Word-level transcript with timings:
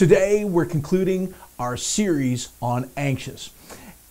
Today, 0.00 0.46
we're 0.46 0.64
concluding 0.64 1.34
our 1.58 1.76
series 1.76 2.48
on 2.62 2.90
anxious. 2.96 3.50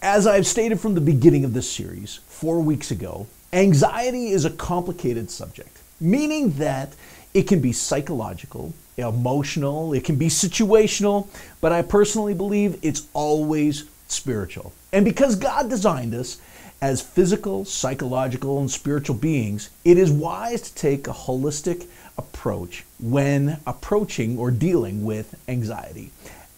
As 0.04 0.28
I've 0.28 0.46
stated 0.46 0.80
from 0.80 0.94
the 0.94 1.02
beginning 1.02 1.44
of 1.46 1.56
this 1.56 1.68
series, 1.68 2.20
four 2.28 2.62
weeks 2.62 2.92
ago, 2.92 3.26
anxiety 3.54 4.28
is 4.28 4.46
a 4.46 4.52
complicated 4.52 5.32
subject, 5.32 5.80
meaning 6.00 6.52
that 6.60 6.94
it 7.34 7.48
can 7.48 7.60
be 7.60 7.72
psychological, 7.72 8.72
emotional, 8.98 9.94
it 9.94 10.04
can 10.04 10.16
be 10.16 10.28
situational, 10.28 11.28
but 11.60 11.72
I 11.72 11.82
personally 11.82 12.36
believe 12.36 12.78
it's 12.84 13.08
always 13.14 13.86
spiritual. 14.08 14.72
And 14.94 15.04
because 15.04 15.36
God 15.36 15.72
designed 15.72 16.14
us 16.14 16.40
as 16.84 17.02
physical, 17.02 17.66
psychological, 17.66 18.60
and 18.60 18.70
spiritual 18.70 19.16
beings, 19.16 19.72
it 19.84 19.98
is 19.98 20.12
wise 20.12 20.62
to 20.62 20.76
take 20.76 21.08
a 21.08 21.14
holistic 21.14 21.88
approach 22.20 22.84
when 23.00 23.60
approaching 23.66 24.38
or 24.38 24.52
dealing 24.52 25.04
with 25.04 25.34
anxiety. 25.48 26.12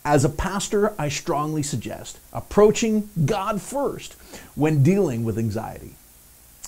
As 0.03 0.25
a 0.25 0.29
pastor, 0.29 0.93
I 0.99 1.09
strongly 1.09 1.61
suggest 1.61 2.19
approaching 2.33 3.09
God 3.23 3.61
first 3.61 4.13
when 4.55 4.83
dealing 4.83 5.23
with 5.23 5.37
anxiety. 5.37 5.95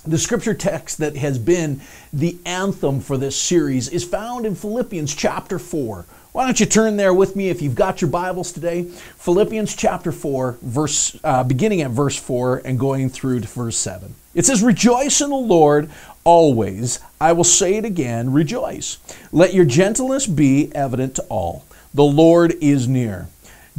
The 0.05 0.19
scripture 0.19 0.53
text 0.53 0.99
that 0.99 1.15
has 1.15 1.39
been 1.39 1.81
the 2.11 2.37
anthem 2.45 2.99
for 2.99 3.17
this 3.17 3.35
series 3.35 3.89
is 3.89 4.03
found 4.03 4.45
in 4.45 4.53
Philippians 4.53 5.15
chapter 5.15 5.57
4. 5.57 6.05
Why 6.33 6.45
don't 6.45 6.59
you 6.59 6.65
turn 6.65 6.97
there 6.97 7.13
with 7.13 7.35
me 7.35 7.49
if 7.49 7.61
you've 7.61 7.75
got 7.75 8.01
your 8.01 8.09
Bibles 8.09 8.51
today? 8.51 8.83
Philippians 8.83 9.75
chapter 9.75 10.11
4, 10.11 10.57
verse, 10.61 11.17
uh, 11.23 11.43
beginning 11.43 11.81
at 11.81 11.91
verse 11.91 12.17
4 12.19 12.63
and 12.65 12.77
going 12.77 13.09
through 13.09 13.39
to 13.39 13.47
verse 13.47 13.77
7. 13.77 14.13
It 14.35 14.45
says, 14.45 14.61
Rejoice 14.61 15.21
in 15.21 15.29
the 15.29 15.35
Lord 15.35 15.89
always. 16.23 16.99
I 17.19 17.33
will 17.33 17.43
say 17.43 17.75
it 17.75 17.85
again, 17.85 18.31
rejoice. 18.31 18.97
Let 19.31 19.53
your 19.53 19.65
gentleness 19.65 20.27
be 20.27 20.73
evident 20.75 21.15
to 21.15 21.23
all. 21.23 21.65
The 21.93 22.03
Lord 22.03 22.53
is 22.61 22.87
near. 22.87 23.27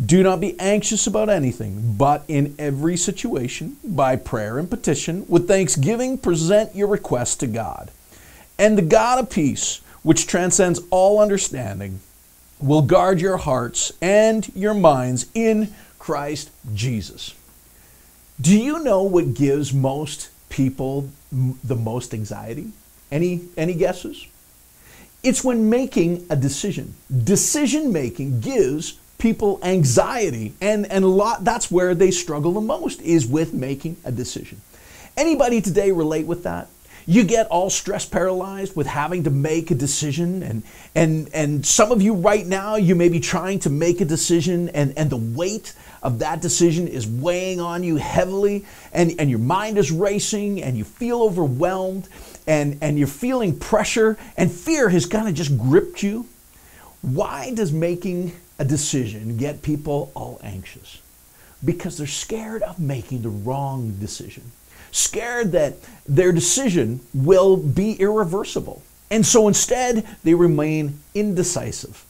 Do 0.02 0.22
not 0.22 0.40
be 0.40 0.58
anxious 0.58 1.06
about 1.06 1.28
anything, 1.28 1.94
but 1.96 2.24
in 2.26 2.54
every 2.58 2.96
situation, 2.96 3.76
by 3.84 4.16
prayer 4.16 4.58
and 4.58 4.68
petition, 4.68 5.24
with 5.28 5.46
thanksgiving, 5.46 6.18
present 6.18 6.74
your 6.74 6.88
requests 6.88 7.36
to 7.36 7.46
God. 7.46 7.90
And 8.58 8.76
the 8.76 8.82
God 8.82 9.20
of 9.20 9.30
peace, 9.30 9.80
which 10.02 10.26
transcends 10.26 10.80
all 10.90 11.20
understanding, 11.20 12.00
will 12.60 12.82
guard 12.82 13.20
your 13.20 13.36
hearts 13.36 13.92
and 14.00 14.48
your 14.54 14.74
minds 14.74 15.26
in 15.34 15.72
Christ 15.98 16.50
Jesus. 16.74 17.34
Do 18.40 18.58
you 18.58 18.82
know 18.82 19.04
what 19.04 19.34
gives 19.34 19.72
most 19.72 20.28
people 20.54 21.10
the 21.32 21.74
most 21.74 22.14
anxiety? 22.14 22.70
Any, 23.10 23.40
any 23.56 23.74
guesses? 23.74 24.24
It's 25.24 25.42
when 25.42 25.68
making 25.68 26.26
a 26.30 26.36
decision. 26.36 26.94
Decision 27.24 27.92
making 27.92 28.40
gives 28.40 28.98
people 29.18 29.58
anxiety 29.64 30.54
and, 30.60 30.86
and 30.92 31.04
a 31.04 31.08
lot 31.08 31.42
that's 31.44 31.70
where 31.70 31.94
they 31.94 32.10
struggle 32.10 32.52
the 32.52 32.60
most 32.60 33.00
is 33.02 33.26
with 33.26 33.52
making 33.52 33.96
a 34.04 34.12
decision. 34.12 34.60
Anybody 35.16 35.60
today 35.60 35.90
relate 35.90 36.26
with 36.26 36.44
that? 36.44 36.68
You 37.06 37.24
get 37.24 37.48
all 37.48 37.68
stress 37.68 38.06
paralyzed 38.06 38.76
with 38.76 38.86
having 38.86 39.24
to 39.24 39.30
make 39.30 39.70
a 39.70 39.74
decision 39.74 40.42
and 40.42 40.62
and 40.94 41.28
and 41.34 41.66
some 41.66 41.90
of 41.90 42.00
you 42.00 42.14
right 42.14 42.46
now 42.46 42.76
you 42.76 42.94
may 42.94 43.08
be 43.08 43.20
trying 43.20 43.58
to 43.60 43.70
make 43.70 44.00
a 44.00 44.04
decision 44.04 44.68
and, 44.70 44.96
and 44.96 45.10
the 45.10 45.16
weight 45.16 45.74
of 46.04 46.20
that 46.20 46.40
decision 46.40 46.86
is 46.86 47.06
weighing 47.06 47.60
on 47.60 47.82
you 47.82 47.96
heavily 47.96 48.64
and, 48.92 49.14
and 49.18 49.28
your 49.28 49.38
mind 49.40 49.78
is 49.78 49.90
racing 49.90 50.62
and 50.62 50.76
you 50.76 50.84
feel 50.84 51.22
overwhelmed 51.22 52.08
and, 52.46 52.78
and 52.80 52.98
you're 52.98 53.08
feeling 53.08 53.58
pressure 53.58 54.16
and 54.36 54.52
fear 54.52 54.88
has 54.90 55.06
kind 55.06 55.28
of 55.28 55.34
just 55.34 55.58
gripped 55.58 56.02
you. 56.02 56.26
Why 57.00 57.52
does 57.52 57.72
making 57.72 58.32
a 58.58 58.64
decision 58.64 59.36
get 59.36 59.62
people 59.62 60.12
all 60.14 60.38
anxious? 60.44 61.00
Because 61.64 61.98
they're 61.98 62.06
scared 62.06 62.62
of 62.62 62.78
making 62.78 63.22
the 63.22 63.30
wrong 63.30 63.96
decision 63.98 64.52
scared 64.94 65.50
that 65.50 65.74
their 66.06 66.30
decision 66.30 67.00
will 67.12 67.56
be 67.56 67.94
irreversible. 67.94 68.80
And 69.10 69.26
so 69.26 69.48
instead, 69.48 70.06
they 70.22 70.34
remain 70.34 71.00
indecisive. 71.14 72.04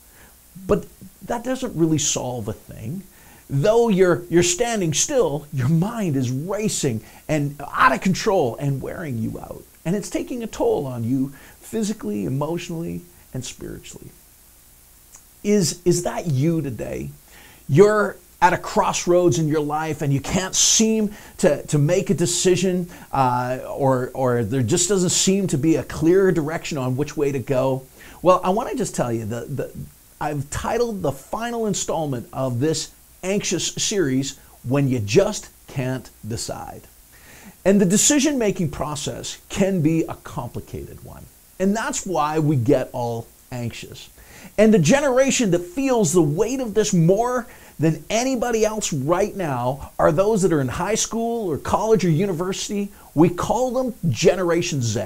But 0.66 0.86
that 1.22 1.44
doesn't 1.44 1.74
really 1.74 1.98
solve 1.98 2.46
a 2.46 2.52
thing. 2.52 3.02
Though 3.48 3.88
you're, 3.88 4.22
you're 4.30 4.42
standing 4.42 4.94
still, 4.94 5.46
your 5.52 5.68
mind 5.68 6.16
is 6.16 6.30
racing 6.30 7.02
and 7.28 7.60
out 7.72 7.92
of 7.92 8.00
control 8.00 8.56
and 8.56 8.80
wearing 8.80 9.18
you 9.18 9.38
out. 9.38 9.62
And 9.84 9.94
it's 9.94 10.08
taking 10.08 10.42
a 10.42 10.46
toll 10.46 10.86
on 10.86 11.04
you 11.04 11.32
physically, 11.60 12.24
emotionally, 12.24 13.02
and 13.34 13.44
spiritually. 13.44 14.08
Is, 15.42 15.82
is 15.84 16.04
that 16.04 16.26
you 16.26 16.62
today? 16.62 17.10
You're 17.68 18.16
at 18.40 18.52
a 18.52 18.58
crossroads 18.58 19.38
in 19.38 19.48
your 19.48 19.60
life 19.60 20.02
and 20.02 20.12
you 20.12 20.20
can't 20.20 20.54
seem 20.54 21.10
to, 21.38 21.62
to 21.66 21.78
make 21.78 22.10
a 22.10 22.14
decision 22.14 22.88
uh, 23.12 23.58
or, 23.68 24.10
or 24.14 24.44
there 24.44 24.62
just 24.62 24.88
doesn't 24.88 25.10
seem 25.10 25.46
to 25.46 25.58
be 25.58 25.76
a 25.76 25.82
clear 25.82 26.32
direction 26.32 26.78
on 26.78 26.96
which 26.96 27.16
way 27.16 27.32
to 27.32 27.38
go, 27.38 27.82
well, 28.22 28.40
I 28.42 28.50
want 28.50 28.70
to 28.70 28.76
just 28.76 28.94
tell 28.94 29.12
you 29.12 29.24
that 29.26 29.74
I've 30.20 30.48
titled 30.50 31.02
the 31.02 31.12
final 31.12 31.66
installment 31.66 32.28
of 32.32 32.60
this 32.60 32.90
anxious 33.24 33.74
series, 33.74 34.38
When 34.62 34.88
You 34.88 35.00
Just 35.00 35.50
Can't 35.66 36.08
Decide. 36.26 36.82
And 37.64 37.80
the 37.80 37.86
decision 37.86 38.38
making 38.38 38.70
process 38.70 39.38
can 39.48 39.80
be 39.80 40.02
a 40.02 40.14
complicated 40.14 41.02
one. 41.02 41.24
And 41.58 41.74
that's 41.74 42.06
why 42.06 42.38
we 42.38 42.56
get 42.56 42.90
all 42.92 43.26
anxious. 43.50 44.10
And 44.58 44.72
the 44.72 44.78
generation 44.78 45.50
that 45.52 45.60
feels 45.60 46.12
the 46.12 46.22
weight 46.22 46.60
of 46.60 46.74
this 46.74 46.92
more 46.92 47.46
than 47.78 48.04
anybody 48.08 48.64
else 48.64 48.92
right 48.92 49.34
now 49.34 49.90
are 49.98 50.12
those 50.12 50.42
that 50.42 50.52
are 50.52 50.60
in 50.60 50.68
high 50.68 50.94
school 50.94 51.50
or 51.50 51.58
college 51.58 52.04
or 52.04 52.10
university. 52.10 52.92
We 53.14 53.30
call 53.30 53.72
them 53.72 53.94
Generation 54.10 54.82
Z, 54.82 55.04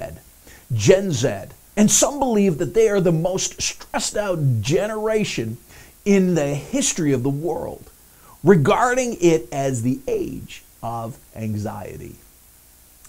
Gen 0.75 1.13
Z. 1.13 1.45
And 1.77 1.91
some 1.91 2.19
believe 2.19 2.59
that 2.59 2.75
they 2.75 2.89
are 2.89 3.01
the 3.01 3.13
most 3.13 3.63
stressed 3.63 4.17
out 4.17 4.39
generation 4.61 5.59
in 6.05 6.35
the 6.35 6.55
history 6.55 7.13
of 7.13 7.23
the 7.23 7.31
world, 7.31 7.91
regarding 8.45 9.17
it 9.21 9.49
as 9.53 9.83
the 9.83 10.01
age 10.07 10.63
of 10.83 11.19
anxiety. 11.35 12.17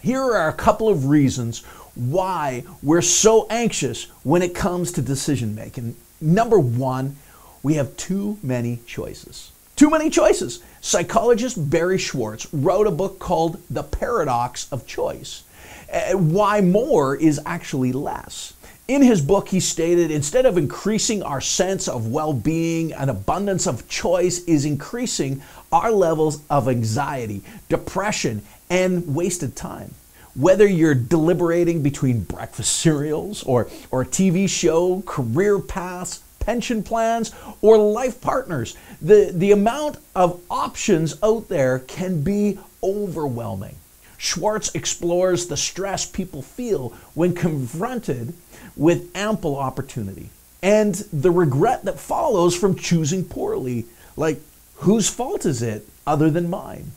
Here 0.02 0.22
are 0.22 0.48
a 0.48 0.54
couple 0.54 0.90
of 0.90 1.06
reasons 1.08 1.64
why 1.96 2.64
we're 2.82 3.02
so 3.02 3.48
anxious 3.50 4.06
when 4.24 4.42
it 4.42 4.56
comes 4.56 4.92
to 4.94 5.02
decision 5.02 5.56
making. 5.56 5.96
Number 6.22 6.58
one, 6.58 7.18
we 7.62 7.76
have 7.76 7.96
too 7.98 8.38
many 8.42 8.80
choices. 8.86 9.52
Too 9.76 9.90
many 9.90 10.10
choices. 10.10 10.62
Psychologist 10.82 11.70
Barry 11.70 11.98
Schwartz 11.98 12.48
wrote 12.54 12.88
a 12.88 12.92
book 12.92 13.20
called 13.20 13.62
The 13.70 13.84
Paradox 13.84 14.72
of 14.72 14.88
Choice. 14.88 15.44
Uh, 15.92 16.18
why 16.18 16.62
more 16.62 17.16
is 17.16 17.40
actually 17.46 17.92
less. 17.92 18.54
In 18.90 19.04
his 19.04 19.22
book, 19.22 19.50
he 19.50 19.60
stated 19.60 20.10
instead 20.10 20.48
of 20.48 20.58
increasing 20.58 21.22
our 21.22 21.42
sense 21.42 21.88
of 21.88 22.08
well 22.08 22.34
being, 22.34 22.92
an 22.94 23.08
abundance 23.10 23.68
of 23.68 23.88
choice 23.88 24.44
is 24.46 24.66
increasing 24.66 25.44
our 25.72 25.92
levels 25.92 26.42
of 26.50 26.68
anxiety, 26.68 27.44
depression, 27.70 28.42
and 28.68 29.14
wasted 29.14 29.56
time. 29.56 29.94
Whether 30.34 30.66
you're 30.66 30.96
deliberating 30.96 31.84
between 31.84 32.24
breakfast 32.24 32.80
cereals 32.80 33.44
or, 33.44 33.70
or 33.92 34.02
a 34.02 34.06
TV 34.08 34.50
show, 34.50 35.04
career 35.06 35.60
paths, 35.60 36.24
pension 36.40 36.82
plans, 36.82 37.32
or 37.62 37.78
life 37.78 38.20
partners. 38.20 38.76
The, 39.04 39.30
the 39.32 39.52
amount 39.52 39.98
of 40.16 40.42
options 40.50 41.14
out 41.22 41.48
there 41.48 41.78
can 41.78 42.24
be 42.24 42.58
overwhelming. 42.82 43.76
Schwartz 44.20 44.70
explores 44.76 45.48
the 45.48 45.58
stress 45.58 46.06
people 46.06 46.42
feel 46.42 46.90
when 47.14 47.34
confronted 47.34 48.34
with 48.76 49.10
ample 49.16 49.56
opportunity 49.56 50.30
and 50.62 50.94
the 51.14 51.32
regret 51.32 51.86
that 51.86 52.00
follows 52.00 52.54
from 52.54 52.76
choosing 52.76 53.24
poorly. 53.24 53.86
Like, 54.18 54.42
whose 54.76 55.10
fault 55.10 55.46
is 55.46 55.62
it 55.62 55.88
other 56.06 56.30
than 56.30 56.50
mine? 56.50 56.92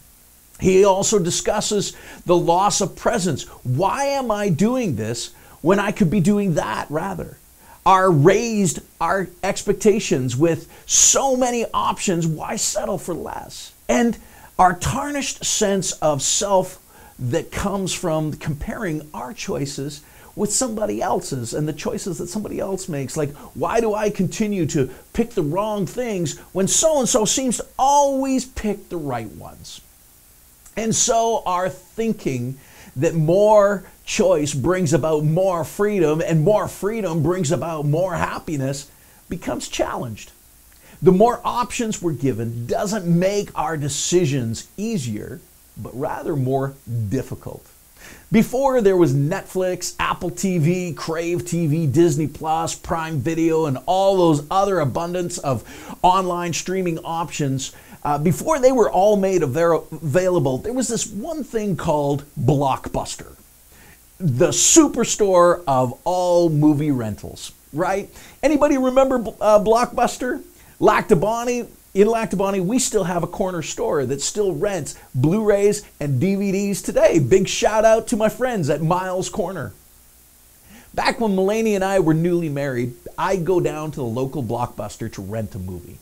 He 0.61 0.85
also 0.85 1.20
discusses 1.20 1.96
the 2.26 2.37
loss 2.37 2.81
of 2.81 2.96
presence. 2.96 3.44
Why 3.62 4.05
am 4.06 4.31
I 4.32 4.49
doing 4.49 4.96
this 4.96 5.32
when 5.61 5.79
I 5.79 5.93
could 5.93 6.11
be 6.11 6.20
doing 6.20 6.55
that 6.55 6.87
rather? 6.91 7.38
are 7.85 8.11
raised 8.11 8.81
our 9.00 9.29
expectations 9.43 10.37
with 10.37 10.69
so 10.87 11.37
many 11.37 11.64
options, 11.75 12.26
why 12.26 12.56
settle 12.56 12.99
for 12.99 13.14
less? 13.14 13.73
And 13.88 14.17
our 14.58 14.79
tarnished 14.79 15.44
sense 15.44 15.93
of 15.93 16.23
self 16.23 16.79
that 17.19 17.53
comes 17.53 17.93
from 17.93 18.32
comparing 18.35 19.09
our 19.12 19.32
choices 19.32 20.03
with 20.35 20.53
somebody 20.53 21.03
else's 21.03 21.53
and 21.53 21.69
the 21.69 21.73
choices 21.73 22.19
that 22.19 22.29
somebody 22.29 22.59
else 22.59 22.88
makes. 22.88 23.17
Like, 23.17 23.35
why 23.55 23.81
do 23.81 23.94
I 23.94 24.11
continue 24.11 24.67
to 24.67 24.91
pick 25.12 25.31
the 25.31 25.43
wrong 25.43 25.87
things 25.87 26.38
when 26.53 26.69
so 26.69 27.00
and 27.00 27.09
so 27.09 27.25
seems 27.25 27.59
to 27.59 27.67
always 27.79 28.44
pick 28.44 28.88
the 28.88 28.97
right 28.97 29.31
ones? 29.32 29.81
And 30.76 30.94
so 30.94 31.43
our 31.44 31.69
thinking 31.69 32.59
that 32.97 33.15
more 33.15 33.85
choice 34.05 34.55
brings 34.55 34.93
about 34.93 35.25
more 35.25 35.65
freedom 35.65 36.23
and 36.25 36.43
more 36.43 36.69
freedom 36.69 37.23
brings 37.23 37.53
about 37.53 37.87
more 37.87 38.15
happiness 38.15 38.91
becomes 39.29 39.69
challenged. 39.69 40.32
The 41.00 41.12
more 41.12 41.41
options 41.44 42.00
we're 42.00 42.12
given 42.12 42.67
doesn't 42.67 43.06
make 43.06 43.50
our 43.58 43.76
decisions 43.76 44.69
easier, 44.76 45.41
but 45.76 45.98
rather 45.98 46.36
more 46.36 46.74
difficult. 47.08 47.66
Before 48.30 48.80
there 48.80 48.96
was 48.96 49.14
Netflix, 49.14 49.94
Apple 49.98 50.30
TV, 50.30 50.96
Crave 50.96 51.42
TV, 51.42 51.90
Disney 51.90 52.26
Plus, 52.26 52.74
Prime 52.74 53.19
Video, 53.19 53.66
and 53.66 53.78
all 53.86 54.16
those 54.16 54.46
other 54.50 54.80
abundance 54.80 55.38
of 55.38 55.62
online 56.02 56.52
streaming 56.52 56.98
options, 57.00 57.72
uh, 58.04 58.19
before 58.19 58.58
they 58.58 58.72
were 58.72 58.90
all 58.90 59.16
made 59.16 59.42
available, 59.42 60.58
there 60.58 60.72
was 60.72 60.88
this 60.88 61.06
one 61.06 61.44
thing 61.44 61.76
called 61.76 62.24
Blockbuster, 62.40 63.36
the 64.19 64.48
superstore 64.48 65.62
of 65.69 65.98
all 66.04 66.48
movie 66.48 66.90
rentals, 66.90 67.52
right? 67.72 68.10
Anybody 68.42 68.78
remember 68.78 69.16
uh, 69.40 69.60
Blockbuster? 69.60 70.42
Lac 70.80 71.08
Bonnie, 71.10 71.69
in 71.94 72.09
Lac 72.09 72.31
Bonnie, 72.37 72.61
we 72.61 72.79
still 72.79 73.05
have 73.05 73.23
a 73.23 73.27
corner 73.27 73.61
store 73.61 74.06
that 74.06 74.23
still 74.23 74.55
rents 74.55 74.97
Blu 75.15 75.44
rays 75.44 75.83
and 76.00 76.21
DVDs 76.21 76.83
today. 76.83 77.19
Big 77.19 77.47
shout 77.47 77.85
out 77.85 78.09
to 78.09 78.17
my 78.17 78.31
friends 78.31 78.71
at 78.71 78.81
Miles 78.81 79.29
Corner. 79.29 79.73
Back 80.94 81.21
when 81.21 81.33
Mulaney 81.33 81.75
and 81.75 81.85
I 81.85 82.00
were 82.00 82.15
newly 82.15 82.49
married, 82.49 82.94
I'd 83.19 83.44
go 83.44 83.61
down 83.61 83.91
to 83.93 83.97
the 83.97 84.05
local 84.05 84.43
blockbuster 84.43 85.12
to 85.12 85.23
rent 85.23 85.55
a 85.55 85.59
movie. 85.59 85.99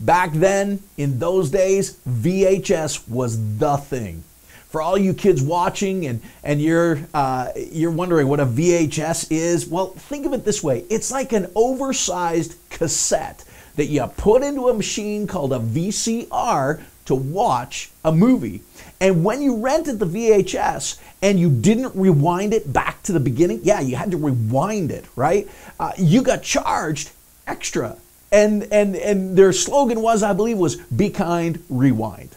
Back 0.00 0.32
then, 0.32 0.82
in 0.96 1.18
those 1.18 1.50
days, 1.50 1.98
VHS 2.08 3.08
was 3.08 3.58
the 3.58 3.76
thing. 3.76 4.24
For 4.68 4.82
all 4.82 4.98
you 4.98 5.14
kids 5.14 5.40
watching 5.40 6.06
and, 6.06 6.20
and 6.42 6.60
you're, 6.60 6.98
uh, 7.14 7.52
you're 7.54 7.92
wondering 7.92 8.28
what 8.28 8.40
a 8.40 8.46
VHS 8.46 9.28
is, 9.30 9.68
well, 9.68 9.88
think 9.88 10.26
of 10.26 10.32
it 10.32 10.44
this 10.44 10.64
way 10.64 10.84
it's 10.90 11.12
like 11.12 11.32
an 11.32 11.50
oversized 11.54 12.56
cassette 12.70 13.44
that 13.76 13.86
you 13.86 14.06
put 14.16 14.42
into 14.42 14.68
a 14.68 14.74
machine 14.74 15.26
called 15.26 15.52
a 15.52 15.58
VCR 15.58 16.82
to 17.06 17.14
watch 17.14 17.90
a 18.04 18.12
movie. 18.12 18.62
And 19.00 19.24
when 19.24 19.42
you 19.42 19.56
rented 19.56 19.98
the 19.98 20.06
VHS 20.06 20.98
and 21.22 21.38
you 21.38 21.50
didn't 21.50 21.94
rewind 21.94 22.54
it 22.54 22.72
back 22.72 23.02
to 23.04 23.12
the 23.12 23.20
beginning, 23.20 23.60
yeah, 23.62 23.80
you 23.80 23.96
had 23.96 24.10
to 24.12 24.16
rewind 24.16 24.90
it, 24.90 25.04
right? 25.16 25.48
Uh, 25.78 25.92
you 25.98 26.22
got 26.22 26.42
charged 26.42 27.10
extra. 27.46 27.96
And, 28.32 28.64
and, 28.72 28.96
and 28.96 29.36
their 29.36 29.52
slogan 29.52 30.00
was, 30.00 30.22
I 30.22 30.32
believe, 30.32 30.58
was 30.58 30.76
be 30.76 31.10
kind, 31.10 31.62
rewind. 31.68 32.30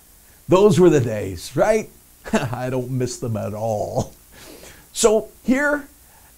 Those 0.48 0.80
were 0.80 0.90
the 0.90 1.02
days, 1.02 1.56
right? 1.56 1.90
I 2.34 2.70
don't 2.70 2.92
miss 2.92 3.18
them 3.20 3.38
at 3.38 3.54
all. 3.54 4.14
So 4.94 5.30
here 5.44 5.88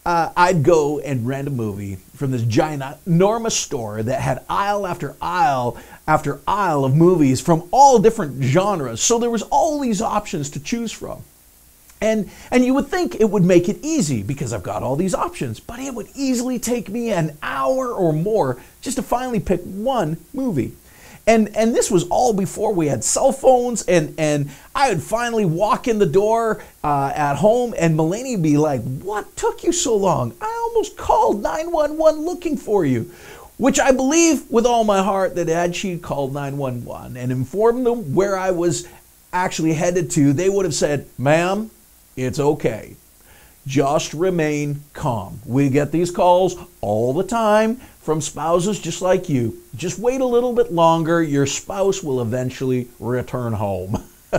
uh, 0.06 0.32
I'd 0.36 0.64
go 0.64 1.00
and 1.00 1.28
rent 1.28 1.48
a 1.48 1.52
movie 1.52 1.98
from 2.16 2.32
this 2.32 2.44
giant, 2.44 2.84
enormous 3.06 3.56
store 3.56 4.02
that 4.02 4.22
had 4.22 4.44
aisle 4.50 4.88
after 4.88 5.16
aisle 5.22 5.78
after 6.08 6.40
aisle 6.48 6.86
of 6.86 6.96
movies 6.96 7.42
from 7.42 7.68
all 7.72 8.00
different 8.00 8.42
genres. 8.44 9.02
So 9.02 9.20
there 9.20 9.30
was 9.30 9.44
all 9.44 9.80
these 9.80 10.02
options 10.02 10.50
to 10.52 10.60
choose 10.60 10.92
from. 10.92 11.24
And, 12.02 12.30
and 12.50 12.64
you 12.64 12.74
would 12.76 12.88
think 12.88 13.16
it 13.16 13.30
would 13.30 13.44
make 13.44 13.68
it 13.68 13.78
easy 13.82 14.24
because 14.24 14.54
I've 14.54 14.64
got 14.64 14.84
all 14.84 14.96
these 14.96 15.14
options, 15.14 15.60
but 15.60 15.80
it 15.80 15.94
would 15.94 16.08
easily 16.16 16.58
take 16.58 16.90
me 16.90 17.12
an 17.12 17.38
hour 17.44 17.92
or 17.92 18.14
more 18.14 18.58
just 18.82 18.96
to 18.96 19.04
finally 19.04 19.40
pick 19.42 19.62
one 19.64 20.18
movie. 20.34 20.74
And, 21.30 21.56
and 21.56 21.76
this 21.76 21.92
was 21.92 22.06
all 22.06 22.34
before 22.34 22.74
we 22.74 22.88
had 22.88 23.04
cell 23.04 23.32
phones, 23.32 23.84
and, 23.84 24.16
and 24.18 24.50
I 24.74 24.90
would 24.90 25.04
finally 25.04 25.46
walk 25.46 25.88
in 25.88 26.00
the 26.00 26.08
door 26.08 26.64
uh, 26.84 27.12
at 27.16 27.36
home, 27.36 27.76
and 27.78 27.96
Mulaney 27.96 28.32
would 28.32 28.42
be 28.42 28.58
like, 28.58 28.82
What 28.82 29.38
took 29.38 29.64
you 29.64 29.72
so 29.72 29.96
long? 29.96 30.34
I 30.42 30.48
almost 30.48 30.98
called 30.98 31.44
911 31.44 32.26
looking 32.26 32.58
for 32.58 32.84
you. 32.84 33.12
Which 33.58 33.80
I 33.80 33.92
believe 33.92 34.50
with 34.50 34.66
all 34.66 34.84
my 34.84 35.04
heart 35.04 35.36
that 35.36 35.50
had 35.50 35.76
she 35.76 36.00
called 36.00 36.34
911 36.34 37.16
and 37.16 37.32
informed 37.32 37.86
them 37.86 38.16
where 38.16 38.36
I 38.36 38.50
was 38.50 38.88
actually 39.32 39.74
headed 39.74 40.10
to, 40.12 40.34
they 40.34 40.50
would 40.50 40.66
have 40.66 40.74
said, 40.74 41.06
Ma'am, 41.20 41.70
it's 42.16 42.40
okay. 42.40 42.96
Just 43.70 44.16
remain 44.16 44.82
calm. 44.94 45.42
We 45.46 45.70
get 45.70 45.92
these 45.92 46.10
calls 46.10 46.56
all 46.82 47.14
the 47.14 47.24
time 47.24 47.76
from 48.02 48.20
spouses 48.20 48.80
just 48.80 49.00
like 49.00 49.30
you. 49.30 49.62
Just 49.76 50.00
wait 50.00 50.22
a 50.22 50.26
little 50.26 50.54
bit 50.54 50.72
longer. 50.72 51.22
Your 51.22 51.46
spouse 51.46 52.02
will 52.02 52.20
eventually 52.20 52.88
return 53.00 53.54
home. 53.54 54.04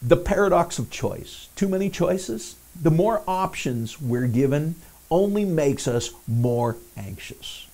the 0.00 0.16
paradox 0.16 0.78
of 0.78 0.90
choice. 0.90 1.48
Too 1.56 1.66
many 1.66 1.90
choices? 1.90 2.54
The 2.80 2.92
more 2.92 3.24
options 3.26 4.00
we're 4.00 4.28
given 4.28 4.76
only 5.10 5.44
makes 5.44 5.88
us 5.88 6.10
more 6.28 6.76
anxious. 6.96 7.66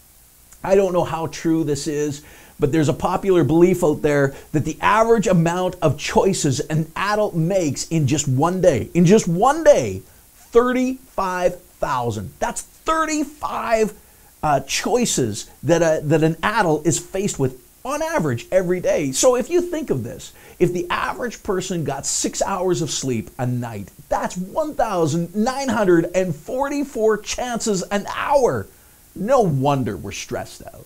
I 0.65 0.75
don't 0.75 0.95
know 0.95 1.05
how 1.05 1.27
true 1.27 1.65
this 1.65 1.87
is, 1.87 2.23
but 2.59 2.73
there's 2.73 2.89
a 2.89 2.95
popular 2.95 3.45
belief 3.45 3.85
out 3.85 4.03
there 4.03 4.35
that 4.53 4.65
the 4.65 4.79
average 4.81 5.27
amount 5.27 5.77
of 5.81 5.99
choices 5.99 6.61
an 6.61 6.91
adult 6.97 7.35
makes 7.35 7.87
in 7.89 8.07
just 8.07 8.29
one 8.29 8.61
day, 8.61 8.91
in 8.95 9.05
just 9.05 9.29
one 9.29 9.65
day, 9.65 10.03
35,000. 10.35 12.33
That's 12.39 12.63
35 12.63 13.95
uh, 14.43 14.61
choices 14.61 15.51
that, 15.63 15.83
a, 15.83 16.01
that 16.05 16.23
an 16.23 16.37
adult 16.43 16.87
is 16.87 16.99
faced 16.99 17.39
with 17.39 17.63
on 17.85 18.03
average 18.03 18.47
every 18.51 18.81
day. 18.81 19.13
So 19.13 19.37
if 19.37 19.51
you 19.51 19.61
think 19.63 19.91
of 19.91 20.03
this, 20.05 20.33
if 20.59 20.73
the 20.73 20.87
average 20.91 21.43
person 21.43 21.85
got 21.85 22.07
six 22.07 22.41
hours 22.43 22.83
of 22.83 22.91
sleep 22.91 23.31
a 23.39 23.47
night, 23.47 23.91
that's 24.09 24.37
1,944 24.37 27.19
chances 27.19 27.83
an 27.83 28.07
hour. 28.15 28.67
No 29.15 29.41
wonder 29.41 29.97
we're 29.97 30.13
stressed 30.13 30.63
out. 30.67 30.85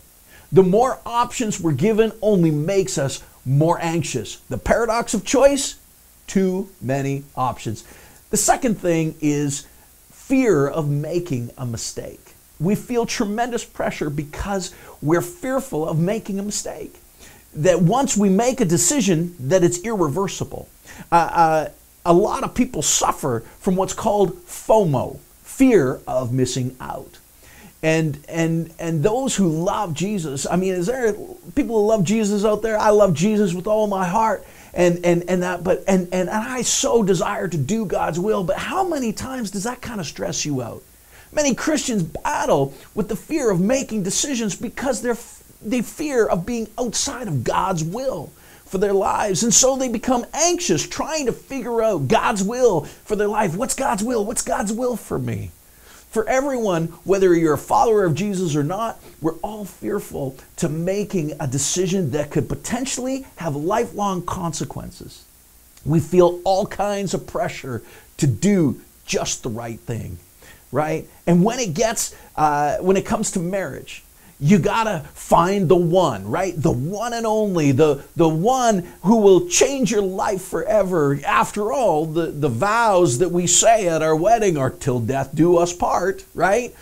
The 0.52 0.62
more 0.62 1.00
options 1.06 1.60
we're 1.60 1.72
given 1.72 2.12
only 2.20 2.50
makes 2.50 2.99
us 2.99 3.22
more 3.44 3.78
anxious. 3.81 4.37
The 4.49 4.58
paradox 4.58 5.14
of 5.14 5.25
choice 5.25 5.76
too 6.26 6.69
many 6.81 7.25
options. 7.34 7.84
The 8.31 8.37
second 8.37 8.76
thing 8.78 9.16
is 9.20 9.66
fear 10.10 10.69
of 10.69 10.88
making 10.88 11.50
a 11.58 11.66
mistake 11.66 12.32
we 12.62 12.75
feel 12.75 13.04
tremendous 13.04 13.64
pressure 13.64 14.08
because 14.08 14.72
we're 15.02 15.20
fearful 15.20 15.88
of 15.88 15.99
making 15.99 16.38
a 16.38 16.43
mistake. 16.43 16.94
That 17.54 17.82
once 17.82 18.16
we 18.16 18.31
make 18.31 18.60
a 18.60 18.64
decision, 18.64 19.34
that 19.40 19.62
it's 19.62 19.82
irreversible. 19.84 20.69
Uh, 21.10 21.14
uh, 21.14 21.69
a 22.06 22.12
lot 22.12 22.44
of 22.44 22.54
people 22.54 22.82
suffer 22.82 23.40
from 23.58 23.76
what's 23.76 23.93
called 23.93 24.37
FOMO, 24.46 25.19
fear 25.43 26.00
of 26.06 26.32
missing 26.32 26.76
out. 26.81 27.19
And 27.82 28.25
and 28.29 28.73
and 28.79 29.02
those 29.02 29.34
who 29.34 29.49
love 29.49 29.93
Jesus, 29.93 30.46
I 30.46 30.55
mean, 30.55 30.75
is 30.75 30.87
there 30.87 31.14
people 31.55 31.81
who 31.81 31.87
love 31.88 32.05
Jesus 32.05 32.44
out 32.44 32.62
there? 32.62 32.79
I 32.79 32.90
love 32.90 33.12
Jesus 33.12 33.55
with 33.55 33.66
all 33.66 33.88
my 33.88 34.07
heart, 34.07 34.47
and 34.73 35.04
and 35.04 35.25
and 35.28 35.42
that, 35.42 35.64
but 35.64 35.83
and 35.88 36.04
and, 36.12 36.28
and 36.28 36.30
I 36.30 36.62
so 36.62 37.02
desire 37.02 37.49
to 37.49 37.57
do 37.57 37.85
God's 37.85 38.21
will. 38.21 38.45
But 38.45 38.57
how 38.57 38.87
many 38.87 39.12
times 39.12 39.50
does 39.50 39.64
that 39.64 39.80
kind 39.80 39.99
of 39.99 40.07
stress 40.07 40.45
you 40.47 40.62
out? 40.62 40.83
Many 41.33 41.54
Christians 41.54 42.02
battle 42.02 42.75
with 42.95 43.09
the 43.09 43.16
fear 43.16 43.50
of 43.50 43.59
making 43.59 44.02
decisions 44.02 44.54
because 44.54 45.00
they're, 45.00 45.16
they 45.62 45.80
fear 45.80 46.26
of 46.26 46.45
being 46.45 46.68
outside 46.78 47.26
of 47.26 47.42
God's 47.42 47.83
will 47.83 48.30
for 48.66 48.78
their 48.78 48.92
lives. 48.92 49.42
And 49.42 49.52
so 49.52 49.76
they 49.76 49.88
become 49.88 50.26
anxious 50.35 50.87
trying 50.87 51.26
to 51.26 51.33
figure 51.33 51.83
out 51.83 52.09
God's 52.09 52.42
will 52.42 52.83
for 52.83 53.16
their 53.16 53.28
life. 53.28 53.57
What's 53.57 53.75
God's 53.75 54.04
will? 54.04 54.25
What's 54.25 54.42
God's 54.42 54.73
will 54.73 54.97
for 54.97 55.18
me? 55.18 55.50
For 56.12 56.28
everyone, 56.28 56.88
whether 57.04 57.35
you're 57.35 57.54
a 57.54 57.59
follower 57.59 58.04
of 58.04 58.14
Jesus 58.14 58.54
or 58.54 58.62
not, 58.62 59.00
we're 59.21 59.38
all 59.38 59.64
fearful 59.64 60.37
to 60.57 60.69
making 60.69 61.33
a 61.40 61.47
decision 61.47 62.12
that 62.12 62.31
could 62.31 62.49
potentially 62.49 63.26
have 63.37 63.57
lifelong 63.57 64.23
consequences. 64.23 65.25
We 65.85 65.99
feel 65.99 66.40
all 66.45 66.66
kinds 66.66 67.14
of 67.14 67.26
pressure 67.26 67.83
to 68.19 68.26
do 68.28 68.81
just 69.04 69.42
the 69.42 69.50
right 69.50 69.81
thing 69.81 70.19
right? 70.73 71.07
And 71.26 71.45
when 71.45 71.61
it 71.61 71.75
gets, 71.75 72.16
uh, 72.35 72.78
when 72.78 72.97
it 72.97 73.07
comes 73.07 73.31
to 73.33 73.38
marriage, 73.38 74.02
you 74.42 74.58
gotta 74.58 75.04
find 75.14 75.68
the 75.68 75.76
one, 75.76 76.28
right? 76.28 76.52
The 76.61 76.72
one 76.72 77.12
and 77.12 77.25
only, 77.25 77.70
the, 77.70 78.02
the 78.16 78.28
one 78.28 78.92
who 79.02 79.18
will 79.18 79.46
change 79.46 79.92
your 79.92 80.02
life 80.02 80.42
forever. 80.42 81.20
After 81.25 81.72
all, 81.72 82.06
the, 82.06 82.26
the 82.26 82.49
vows 82.49 83.18
that 83.18 83.28
we 83.30 83.46
say 83.46 83.87
at 83.87 84.02
our 84.02 84.16
wedding 84.16 84.56
are 84.58 84.70
till 84.70 84.99
death 84.99 85.30
do 85.32 85.58
us 85.58 85.72
part, 85.72 86.25
right? 86.34 86.75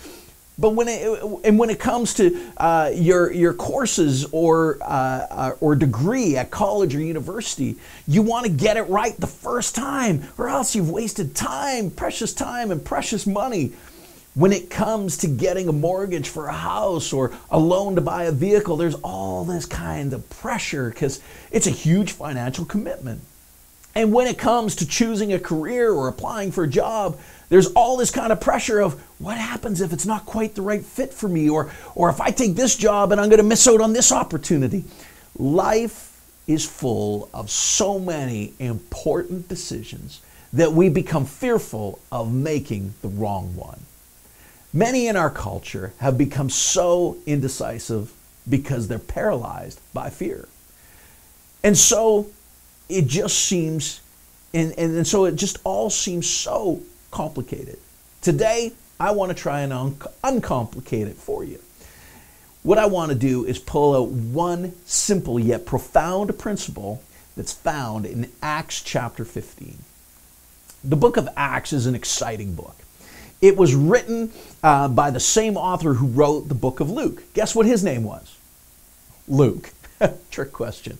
But 0.57 0.71
when 0.71 0.87
it 0.87 1.23
and 1.43 1.57
when 1.57 1.69
it 1.69 1.79
comes 1.79 2.13
to 2.15 2.39
uh, 2.57 2.91
your 2.93 3.31
your 3.31 3.53
courses 3.53 4.25
or 4.31 4.77
uh, 4.81 5.25
uh 5.29 5.51
or 5.59 5.75
degree 5.75 6.37
at 6.37 6.51
college 6.51 6.93
or 6.93 7.01
university, 7.01 7.77
you 8.07 8.21
want 8.21 8.45
to 8.45 8.51
get 8.51 8.77
it 8.77 8.83
right 8.83 9.17
the 9.17 9.25
first 9.25 9.73
time, 9.73 10.27
or 10.37 10.49
else 10.49 10.75
you've 10.75 10.91
wasted 10.91 11.35
time, 11.35 11.89
precious 11.89 12.31
time, 12.31 12.69
and 12.69 12.85
precious 12.85 13.25
money. 13.25 13.71
When 14.33 14.53
it 14.53 14.69
comes 14.69 15.17
to 15.17 15.27
getting 15.27 15.67
a 15.67 15.73
mortgage 15.73 16.29
for 16.29 16.47
a 16.47 16.53
house 16.53 17.11
or 17.11 17.33
a 17.49 17.59
loan 17.59 17.95
to 17.95 18.01
buy 18.01 18.23
a 18.23 18.31
vehicle, 18.31 18.77
there's 18.77 18.95
all 18.95 19.43
this 19.43 19.65
kind 19.65 20.13
of 20.13 20.29
pressure 20.29 20.89
because 20.89 21.19
it's 21.51 21.67
a 21.67 21.71
huge 21.71 22.13
financial 22.13 22.63
commitment. 22.63 23.21
And 23.93 24.13
when 24.13 24.27
it 24.27 24.37
comes 24.37 24.77
to 24.77 24.87
choosing 24.87 25.33
a 25.33 25.39
career 25.39 25.91
or 25.91 26.07
applying 26.07 26.53
for 26.53 26.63
a 26.63 26.67
job, 26.67 27.19
there's 27.49 27.67
all 27.73 27.97
this 27.97 28.09
kind 28.09 28.31
of 28.31 28.39
pressure 28.39 28.79
of 28.79 28.93
what 29.19 29.37
happens 29.37 29.81
if 29.81 29.91
it's 29.91 30.05
not 30.05 30.25
quite 30.25 30.55
the 30.55 30.61
right 30.61 30.83
fit 30.83 31.13
for 31.13 31.27
me 31.27 31.49
or 31.49 31.69
or 31.93 32.09
if 32.09 32.21
I 32.21 32.31
take 32.31 32.55
this 32.55 32.77
job 32.77 33.11
and 33.11 33.19
I'm 33.19 33.27
going 33.27 33.41
to 33.41 33.43
miss 33.43 33.67
out 33.67 33.81
on 33.81 33.91
this 33.91 34.13
opportunity. 34.13 34.85
Life 35.37 36.17
is 36.47 36.65
full 36.65 37.29
of 37.33 37.49
so 37.49 37.99
many 37.99 38.53
important 38.59 39.49
decisions 39.49 40.21
that 40.53 40.71
we 40.71 40.87
become 40.87 41.25
fearful 41.25 41.99
of 42.11 42.33
making 42.33 42.93
the 43.01 43.09
wrong 43.09 43.55
one. 43.57 43.79
Many 44.73 45.07
in 45.07 45.17
our 45.17 45.29
culture 45.29 45.93
have 45.99 46.17
become 46.17 46.49
so 46.49 47.17
indecisive 47.25 48.13
because 48.49 48.87
they're 48.87 48.99
paralyzed 48.99 49.81
by 49.93 50.09
fear. 50.09 50.47
And 51.63 51.77
so 51.77 52.27
it 52.87 53.07
just 53.07 53.37
seems, 53.37 54.01
and, 54.53 54.73
and, 54.77 54.95
and 54.95 55.07
so 55.07 55.25
it 55.25 55.35
just 55.35 55.59
all 55.63 55.89
seems 55.89 56.29
so 56.29 56.81
complicated. 57.11 57.79
Today, 58.21 58.71
I 58.99 59.11
want 59.11 59.29
to 59.29 59.35
try 59.35 59.61
and 59.61 59.73
un- 59.73 59.97
uncomplicate 60.23 61.07
it 61.07 61.17
for 61.17 61.43
you. 61.43 61.59
What 62.63 62.77
I 62.77 62.85
want 62.85 63.11
to 63.11 63.17
do 63.17 63.43
is 63.43 63.59
pull 63.59 63.95
out 63.95 64.09
one 64.09 64.73
simple 64.85 65.39
yet 65.39 65.65
profound 65.65 66.37
principle 66.37 67.03
that's 67.35 67.53
found 67.53 68.05
in 68.05 68.31
Acts 68.41 68.81
chapter 68.81 69.25
15. 69.25 69.77
The 70.83 70.95
book 70.95 71.17
of 71.17 71.27
Acts 71.35 71.73
is 71.73 71.87
an 71.87 71.95
exciting 71.95 72.53
book. 72.53 72.75
It 73.41 73.57
was 73.57 73.73
written 73.73 74.31
uh, 74.63 74.87
by 74.87 75.11
the 75.11 75.19
same 75.19 75.57
author 75.57 75.95
who 75.95 76.07
wrote 76.07 76.47
the 76.47 76.55
book 76.55 76.79
of 76.79 76.89
Luke. 76.89 77.23
Guess 77.33 77.55
what 77.55 77.65
his 77.65 77.83
name 77.83 78.03
was? 78.03 78.35
Luke. 79.27 79.71
Trick 80.31 80.51
question. 80.51 80.97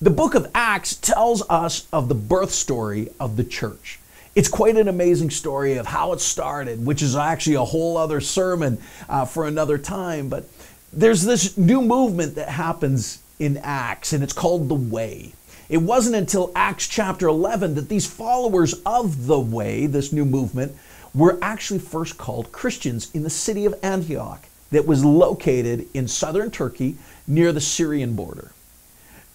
The 0.00 0.10
book 0.10 0.34
of 0.34 0.50
Acts 0.54 0.94
tells 0.96 1.42
us 1.48 1.86
of 1.92 2.08
the 2.08 2.14
birth 2.14 2.50
story 2.50 3.08
of 3.20 3.36
the 3.36 3.44
church. 3.44 3.98
It's 4.34 4.48
quite 4.48 4.76
an 4.76 4.88
amazing 4.88 5.30
story 5.30 5.76
of 5.76 5.86
how 5.86 6.12
it 6.12 6.20
started, 6.20 6.84
which 6.84 7.02
is 7.02 7.16
actually 7.16 7.56
a 7.56 7.64
whole 7.64 7.96
other 7.96 8.20
sermon 8.20 8.78
uh, 9.08 9.24
for 9.24 9.46
another 9.46 9.78
time. 9.78 10.28
But 10.28 10.44
there's 10.92 11.24
this 11.24 11.56
new 11.56 11.82
movement 11.82 12.36
that 12.36 12.48
happens 12.48 13.20
in 13.38 13.56
Acts, 13.58 14.12
and 14.12 14.22
it's 14.22 14.32
called 14.32 14.68
the 14.68 14.74
Way. 14.74 15.32
It 15.68 15.78
wasn't 15.78 16.16
until 16.16 16.52
Acts 16.54 16.86
chapter 16.86 17.28
11 17.28 17.74
that 17.74 17.88
these 17.88 18.06
followers 18.06 18.74
of 18.86 19.26
the 19.26 19.38
Way, 19.38 19.86
this 19.86 20.12
new 20.12 20.24
movement, 20.24 20.74
were 21.14 21.38
actually 21.42 21.80
first 21.80 22.18
called 22.18 22.52
Christians 22.52 23.10
in 23.14 23.22
the 23.22 23.30
city 23.30 23.64
of 23.64 23.74
Antioch 23.82 24.44
that 24.70 24.86
was 24.86 25.04
located 25.04 25.86
in 25.94 26.08
southern 26.08 26.50
Turkey 26.50 26.96
near 27.26 27.52
the 27.52 27.60
Syrian 27.60 28.14
border. 28.14 28.52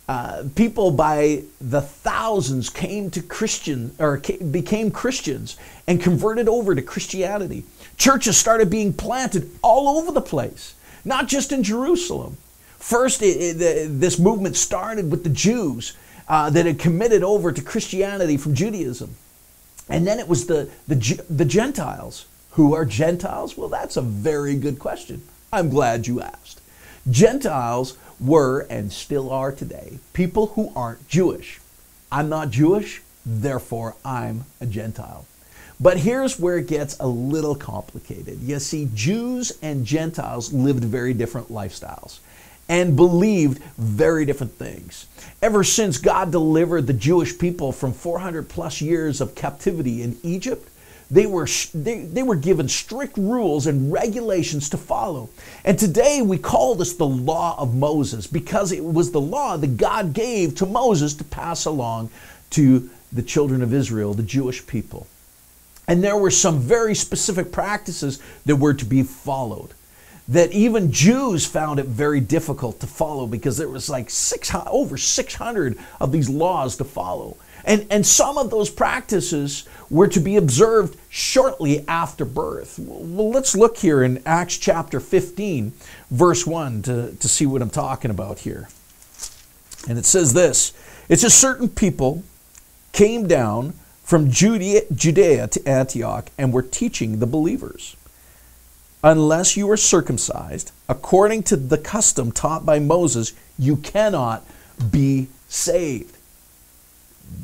Uh, 0.07 0.43
people 0.55 0.91
by 0.91 1.43
the 1.61 1.81
thousands 1.81 2.69
came 2.69 3.09
to 3.09 3.21
Christian 3.21 3.95
or 3.99 4.17
became 4.51 4.91
Christians 4.91 5.55
and 5.87 6.01
converted 6.01 6.49
over 6.49 6.75
to 6.75 6.81
Christianity. 6.81 7.63
Churches 7.97 8.37
started 8.37 8.69
being 8.69 8.91
planted 8.91 9.49
all 9.61 9.97
over 9.97 10.11
the 10.11 10.21
place, 10.21 10.75
not 11.05 11.27
just 11.27 11.53
in 11.53 11.63
Jerusalem. 11.63 12.37
First, 12.77 13.21
it, 13.21 13.61
it, 13.61 13.99
this 13.99 14.19
movement 14.19 14.57
started 14.57 15.09
with 15.09 15.23
the 15.23 15.29
Jews 15.29 15.95
uh, 16.27 16.49
that 16.49 16.65
had 16.65 16.79
committed 16.79 17.23
over 17.23 17.53
to 17.53 17.61
Christianity 17.61 18.35
from 18.35 18.55
Judaism. 18.55 19.15
And 19.89 20.07
then 20.07 20.19
it 20.19 20.27
was 20.27 20.47
the, 20.47 20.69
the, 20.87 21.23
the 21.29 21.45
Gentiles. 21.45 22.25
Who 22.51 22.73
are 22.73 22.85
Gentiles? 22.85 23.57
Well, 23.57 23.69
that's 23.69 23.97
a 23.97 24.01
very 24.01 24.55
good 24.55 24.79
question. 24.79 25.23
I'm 25.51 25.69
glad 25.69 26.07
you 26.07 26.21
asked. 26.21 26.61
Gentiles 27.09 27.97
were 28.19 28.61
and 28.69 28.93
still 28.93 29.29
are 29.29 29.51
today 29.51 29.99
people 30.13 30.47
who 30.47 30.71
aren't 30.75 31.07
Jewish. 31.07 31.59
I'm 32.11 32.29
not 32.29 32.51
Jewish, 32.51 33.01
therefore 33.25 33.95
I'm 34.05 34.45
a 34.61 34.65
Gentile. 34.65 35.25
But 35.79 35.97
here's 35.97 36.39
where 36.39 36.57
it 36.57 36.67
gets 36.67 36.95
a 36.99 37.07
little 37.07 37.55
complicated. 37.55 38.39
You 38.41 38.59
see, 38.59 38.89
Jews 38.93 39.51
and 39.61 39.85
Gentiles 39.85 40.53
lived 40.53 40.83
very 40.83 41.13
different 41.13 41.49
lifestyles 41.49 42.19
and 42.69 42.95
believed 42.95 43.61
very 43.77 44.25
different 44.25 44.53
things. 44.53 45.07
Ever 45.41 45.63
since 45.63 45.97
God 45.97 46.31
delivered 46.31 46.87
the 46.87 46.93
Jewish 46.93 47.37
people 47.37 47.71
from 47.71 47.93
400 47.93 48.47
plus 48.47 48.81
years 48.81 49.19
of 49.19 49.35
captivity 49.35 50.01
in 50.01 50.17
Egypt, 50.23 50.69
they 51.11 51.25
were, 51.25 51.47
they, 51.73 51.99
they 51.99 52.23
were 52.23 52.35
given 52.35 52.67
strict 52.67 53.17
rules 53.17 53.67
and 53.67 53.91
regulations 53.91 54.69
to 54.69 54.77
follow. 54.77 55.29
And 55.63 55.77
today 55.77 56.21
we 56.21 56.37
call 56.37 56.75
this 56.75 56.93
the 56.93 57.05
law 57.05 57.55
of 57.59 57.75
Moses 57.75 58.25
because 58.25 58.71
it 58.71 58.83
was 58.83 59.11
the 59.11 59.21
law 59.21 59.57
that 59.57 59.77
God 59.77 60.13
gave 60.13 60.55
to 60.55 60.65
Moses 60.65 61.13
to 61.15 61.23
pass 61.23 61.65
along 61.65 62.09
to 62.51 62.89
the 63.11 63.21
children 63.21 63.61
of 63.61 63.73
Israel, 63.73 64.13
the 64.13 64.23
Jewish 64.23 64.65
people. 64.65 65.05
And 65.87 66.03
there 66.03 66.17
were 66.17 66.31
some 66.31 66.59
very 66.59 66.95
specific 66.95 67.51
practices 67.51 68.19
that 68.45 68.55
were 68.55 68.73
to 68.73 68.85
be 68.85 69.03
followed 69.03 69.73
that 70.27 70.51
even 70.51 70.91
Jews 70.91 71.45
found 71.45 71.79
it 71.79 71.85
very 71.85 72.19
difficult 72.19 72.79
to 72.79 72.87
follow 72.87 73.27
because 73.27 73.57
there 73.57 73.69
was 73.69 73.89
like 73.89 74.09
six, 74.09 74.53
over 74.67 74.97
600 74.97 75.77
of 75.99 76.11
these 76.11 76.29
laws 76.29 76.77
to 76.77 76.83
follow. 76.83 77.37
And, 77.65 77.87
and 77.89 78.05
some 78.05 78.37
of 78.37 78.49
those 78.49 78.69
practices 78.69 79.67
were 79.89 80.07
to 80.09 80.19
be 80.19 80.35
observed 80.35 80.97
shortly 81.09 81.87
after 81.87 82.25
birth. 82.25 82.77
Well, 82.79 83.31
let's 83.31 83.55
look 83.55 83.77
here 83.77 84.03
in 84.03 84.21
Acts 84.25 84.57
chapter 84.57 84.99
15, 84.99 85.71
verse 86.11 86.45
1, 86.45 86.81
to, 86.83 87.15
to 87.15 87.27
see 87.29 87.45
what 87.45 87.61
I'm 87.61 87.69
talking 87.69 88.11
about 88.11 88.39
here. 88.39 88.67
And 89.87 89.97
it 89.97 90.05
says 90.05 90.33
this 90.33 90.73
It 91.09 91.19
says, 91.19 91.33
Certain 91.33 91.69
people 91.69 92.23
came 92.91 93.27
down 93.27 93.73
from 94.03 94.29
Judea, 94.29 94.81
Judea 94.93 95.47
to 95.47 95.67
Antioch 95.67 96.29
and 96.37 96.51
were 96.51 96.61
teaching 96.61 97.19
the 97.19 97.27
believers. 97.27 97.95
Unless 99.03 99.57
you 99.57 99.69
are 99.69 99.77
circumcised, 99.77 100.71
according 100.87 101.43
to 101.43 101.57
the 101.57 101.77
custom 101.77 102.31
taught 102.31 102.65
by 102.65 102.79
Moses, 102.79 103.33
you 103.59 103.75
cannot 103.75 104.45
be 104.91 105.27
saved. 105.49 106.17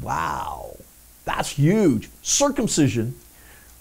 Wow, 0.01 0.77
that's 1.25 1.49
huge. 1.49 2.09
Circumcision 2.21 3.15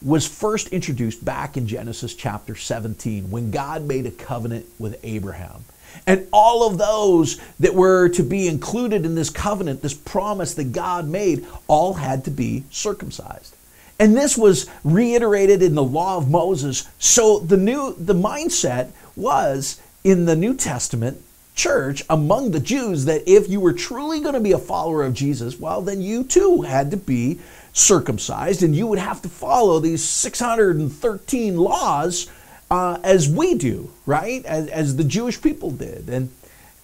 was 0.02 0.26
first 0.26 0.68
introduced 0.68 1.24
back 1.24 1.56
in 1.56 1.66
Genesis 1.66 2.14
chapter 2.14 2.56
17 2.56 3.30
when 3.30 3.50
God 3.50 3.84
made 3.84 4.06
a 4.06 4.10
covenant 4.10 4.66
with 4.78 4.98
Abraham. 5.04 5.64
And 6.06 6.26
all 6.32 6.68
of 6.68 6.78
those 6.78 7.40
that 7.60 7.74
were 7.74 8.08
to 8.10 8.22
be 8.22 8.46
included 8.48 9.04
in 9.04 9.14
this 9.14 9.30
covenant, 9.30 9.82
this 9.82 9.94
promise 9.94 10.54
that 10.54 10.72
God 10.72 11.08
made, 11.08 11.46
all 11.66 11.94
had 11.94 12.24
to 12.24 12.30
be 12.30 12.64
circumcised. 12.70 13.54
And 13.98 14.16
this 14.16 14.38
was 14.38 14.68
reiterated 14.84 15.62
in 15.62 15.74
the 15.74 15.82
law 15.82 16.16
of 16.16 16.30
Moses. 16.30 16.88
So 16.98 17.40
the 17.40 17.56
new 17.56 17.94
the 17.94 18.14
mindset 18.14 18.92
was 19.16 19.80
in 20.04 20.24
the 20.24 20.36
New 20.36 20.54
Testament 20.54 21.22
church 21.58 22.04
among 22.08 22.52
the 22.52 22.60
Jews 22.60 23.04
that 23.06 23.28
if 23.28 23.48
you 23.48 23.58
were 23.58 23.72
truly 23.72 24.20
going 24.20 24.34
to 24.34 24.40
be 24.40 24.52
a 24.52 24.58
follower 24.58 25.02
of 25.02 25.12
Jesus, 25.12 25.58
well, 25.58 25.82
then 25.82 26.00
you 26.00 26.22
too 26.22 26.62
had 26.62 26.92
to 26.92 26.96
be 26.96 27.40
circumcised 27.72 28.62
and 28.62 28.76
you 28.76 28.86
would 28.86 29.00
have 29.00 29.20
to 29.22 29.28
follow 29.28 29.80
these 29.80 30.02
613 30.04 31.56
laws 31.56 32.30
uh, 32.70 32.98
as 33.02 33.28
we 33.28 33.54
do, 33.54 33.90
right? 34.06 34.44
As, 34.46 34.68
as 34.68 34.96
the 34.96 35.04
Jewish 35.04 35.42
people 35.42 35.70
did. 35.70 36.08
And, 36.08 36.30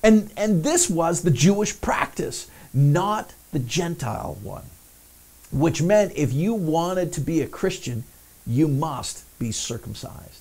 and, 0.02 0.30
and 0.37 0.64
this 0.64 0.90
was 0.90 1.23
the 1.23 1.30
Jewish 1.30 1.80
practice, 1.80 2.50
not 2.73 3.33
the 3.52 3.59
Gentile 3.61 4.38
one, 4.42 4.64
which 5.55 5.81
meant 5.81 6.13
if 6.17 6.33
you 6.33 6.53
wanted 6.53 7.13
to 7.15 7.21
be 7.21 7.41
a 7.41 7.47
Christian, 7.47 8.05
you 8.47 8.69
must 8.69 9.25
be 9.39 9.53
circumcised. 9.53 10.41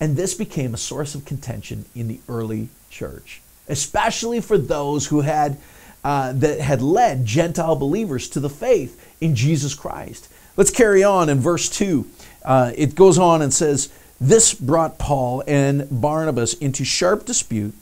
And 0.00 0.16
this 0.16 0.34
became 0.34 0.74
a 0.74 0.78
source 0.78 1.14
of 1.14 1.24
contention 1.24 1.86
in 1.96 2.08
the 2.08 2.20
early 2.28 2.68
church, 2.90 3.40
especially 3.68 4.40
for 4.40 4.56
those 4.56 5.06
who 5.06 5.22
had 5.22 5.56
uh, 6.04 6.32
that 6.32 6.60
had 6.60 6.80
led 6.80 7.26
Gentile 7.26 7.74
believers 7.74 8.28
to 8.28 8.40
the 8.40 8.48
faith 8.48 9.04
in 9.20 9.34
Jesus 9.34 9.74
Christ. 9.74 10.28
Let's 10.56 10.70
carry 10.70 11.02
on 11.02 11.28
in 11.28 11.40
verse 11.40 11.68
2. 11.68 12.08
Uh, 12.44 12.72
it 12.76 12.94
goes 12.94 13.18
on 13.18 13.42
and 13.42 13.52
says, 13.52 13.92
This 14.20 14.54
brought 14.54 14.98
Paul 14.98 15.42
and 15.46 15.88
Barnabas 15.90 16.54
into 16.54 16.84
sharp 16.84 17.24
dispute 17.24 17.74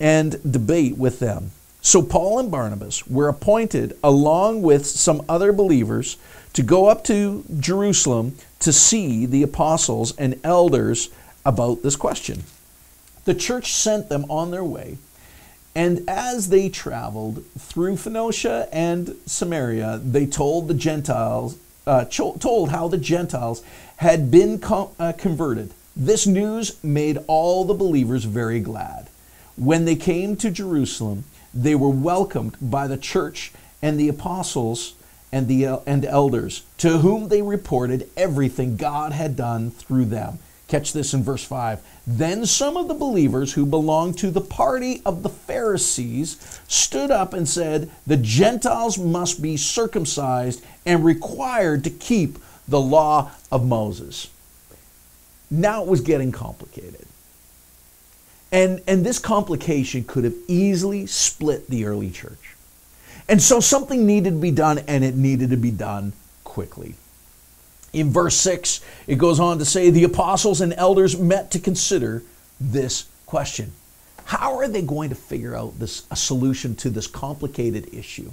and 0.00 0.42
debate 0.50 0.96
with 0.98 1.20
them. 1.20 1.52
So 1.82 2.02
Paul 2.02 2.38
and 2.38 2.50
Barnabas 2.50 3.06
were 3.06 3.28
appointed, 3.28 3.96
along 4.04 4.62
with 4.62 4.86
some 4.86 5.22
other 5.28 5.52
believers, 5.52 6.18
to 6.52 6.62
go 6.62 6.86
up 6.86 7.04
to 7.04 7.44
Jerusalem 7.58 8.36
to 8.60 8.72
see 8.72 9.24
the 9.24 9.42
apostles 9.42 10.14
and 10.16 10.38
elders 10.44 11.08
about 11.44 11.82
this 11.82 11.96
question. 11.96 12.44
The 13.24 13.34
church 13.34 13.72
sent 13.72 14.08
them 14.08 14.24
on 14.28 14.50
their 14.50 14.64
way, 14.64 14.98
and 15.74 16.08
as 16.08 16.48
they 16.48 16.68
traveled 16.68 17.44
through 17.58 17.96
Phoenicia 17.96 18.68
and 18.72 19.16
Samaria, 19.26 20.00
they 20.04 20.26
told 20.26 20.68
the 20.68 20.74
Gentiles, 20.74 21.56
uh, 21.86 22.04
told 22.04 22.70
how 22.70 22.88
the 22.88 22.98
Gentiles 22.98 23.62
had 23.96 24.30
been 24.30 24.62
uh, 24.62 25.12
converted. 25.16 25.72
This 25.96 26.26
news 26.26 26.82
made 26.82 27.18
all 27.26 27.64
the 27.64 27.74
believers 27.74 28.24
very 28.24 28.60
glad. 28.60 29.08
When 29.56 29.84
they 29.84 29.96
came 29.96 30.36
to 30.36 30.50
Jerusalem, 30.50 31.24
they 31.52 31.74
were 31.74 31.90
welcomed 31.90 32.56
by 32.60 32.86
the 32.86 32.96
church 32.96 33.52
and 33.82 33.98
the 33.98 34.08
apostles 34.08 34.94
and 35.32 35.48
the 35.48 35.66
uh, 35.66 35.78
and 35.86 36.04
elders, 36.04 36.62
to 36.78 36.98
whom 36.98 37.28
they 37.28 37.42
reported 37.42 38.08
everything 38.16 38.76
God 38.76 39.12
had 39.12 39.36
done 39.36 39.70
through 39.70 40.06
them. 40.06 40.38
Catch 40.68 40.92
this 40.92 41.14
in 41.14 41.24
verse 41.24 41.42
5. 41.44 41.80
Then 42.06 42.46
some 42.46 42.76
of 42.76 42.86
the 42.86 42.94
believers 42.94 43.54
who 43.54 43.66
belonged 43.66 44.18
to 44.18 44.30
the 44.30 44.40
party 44.40 45.02
of 45.04 45.22
the 45.22 45.28
Pharisees 45.28 46.60
stood 46.68 47.10
up 47.10 47.32
and 47.32 47.48
said, 47.48 47.90
The 48.06 48.16
Gentiles 48.16 48.96
must 48.96 49.42
be 49.42 49.56
circumcised 49.56 50.64
and 50.86 51.04
required 51.04 51.82
to 51.84 51.90
keep 51.90 52.38
the 52.68 52.80
law 52.80 53.32
of 53.50 53.66
Moses. 53.66 54.28
Now 55.50 55.82
it 55.82 55.88
was 55.88 56.00
getting 56.00 56.30
complicated. 56.30 57.06
And, 58.52 58.82
and 58.86 59.06
this 59.06 59.18
complication 59.18 60.04
could 60.04 60.24
have 60.24 60.34
easily 60.48 61.06
split 61.06 61.68
the 61.68 61.84
early 61.84 62.10
church. 62.10 62.56
And 63.28 63.40
so 63.40 63.60
something 63.60 64.06
needed 64.06 64.30
to 64.30 64.40
be 64.40 64.50
done, 64.50 64.78
and 64.88 65.04
it 65.04 65.14
needed 65.14 65.50
to 65.50 65.56
be 65.56 65.70
done 65.70 66.12
quickly. 66.42 66.96
In 67.92 68.10
verse 68.10 68.36
6, 68.36 68.80
it 69.06 69.18
goes 69.18 69.38
on 69.38 69.58
to 69.58 69.64
say 69.64 69.90
the 69.90 70.04
apostles 70.04 70.60
and 70.60 70.72
elders 70.74 71.18
met 71.18 71.50
to 71.52 71.58
consider 71.58 72.22
this 72.60 73.06
question 73.26 73.72
How 74.24 74.58
are 74.58 74.68
they 74.68 74.82
going 74.82 75.10
to 75.10 75.14
figure 75.14 75.54
out 75.54 75.78
this, 75.78 76.06
a 76.10 76.16
solution 76.16 76.74
to 76.76 76.90
this 76.90 77.06
complicated 77.06 77.94
issue? 77.94 78.32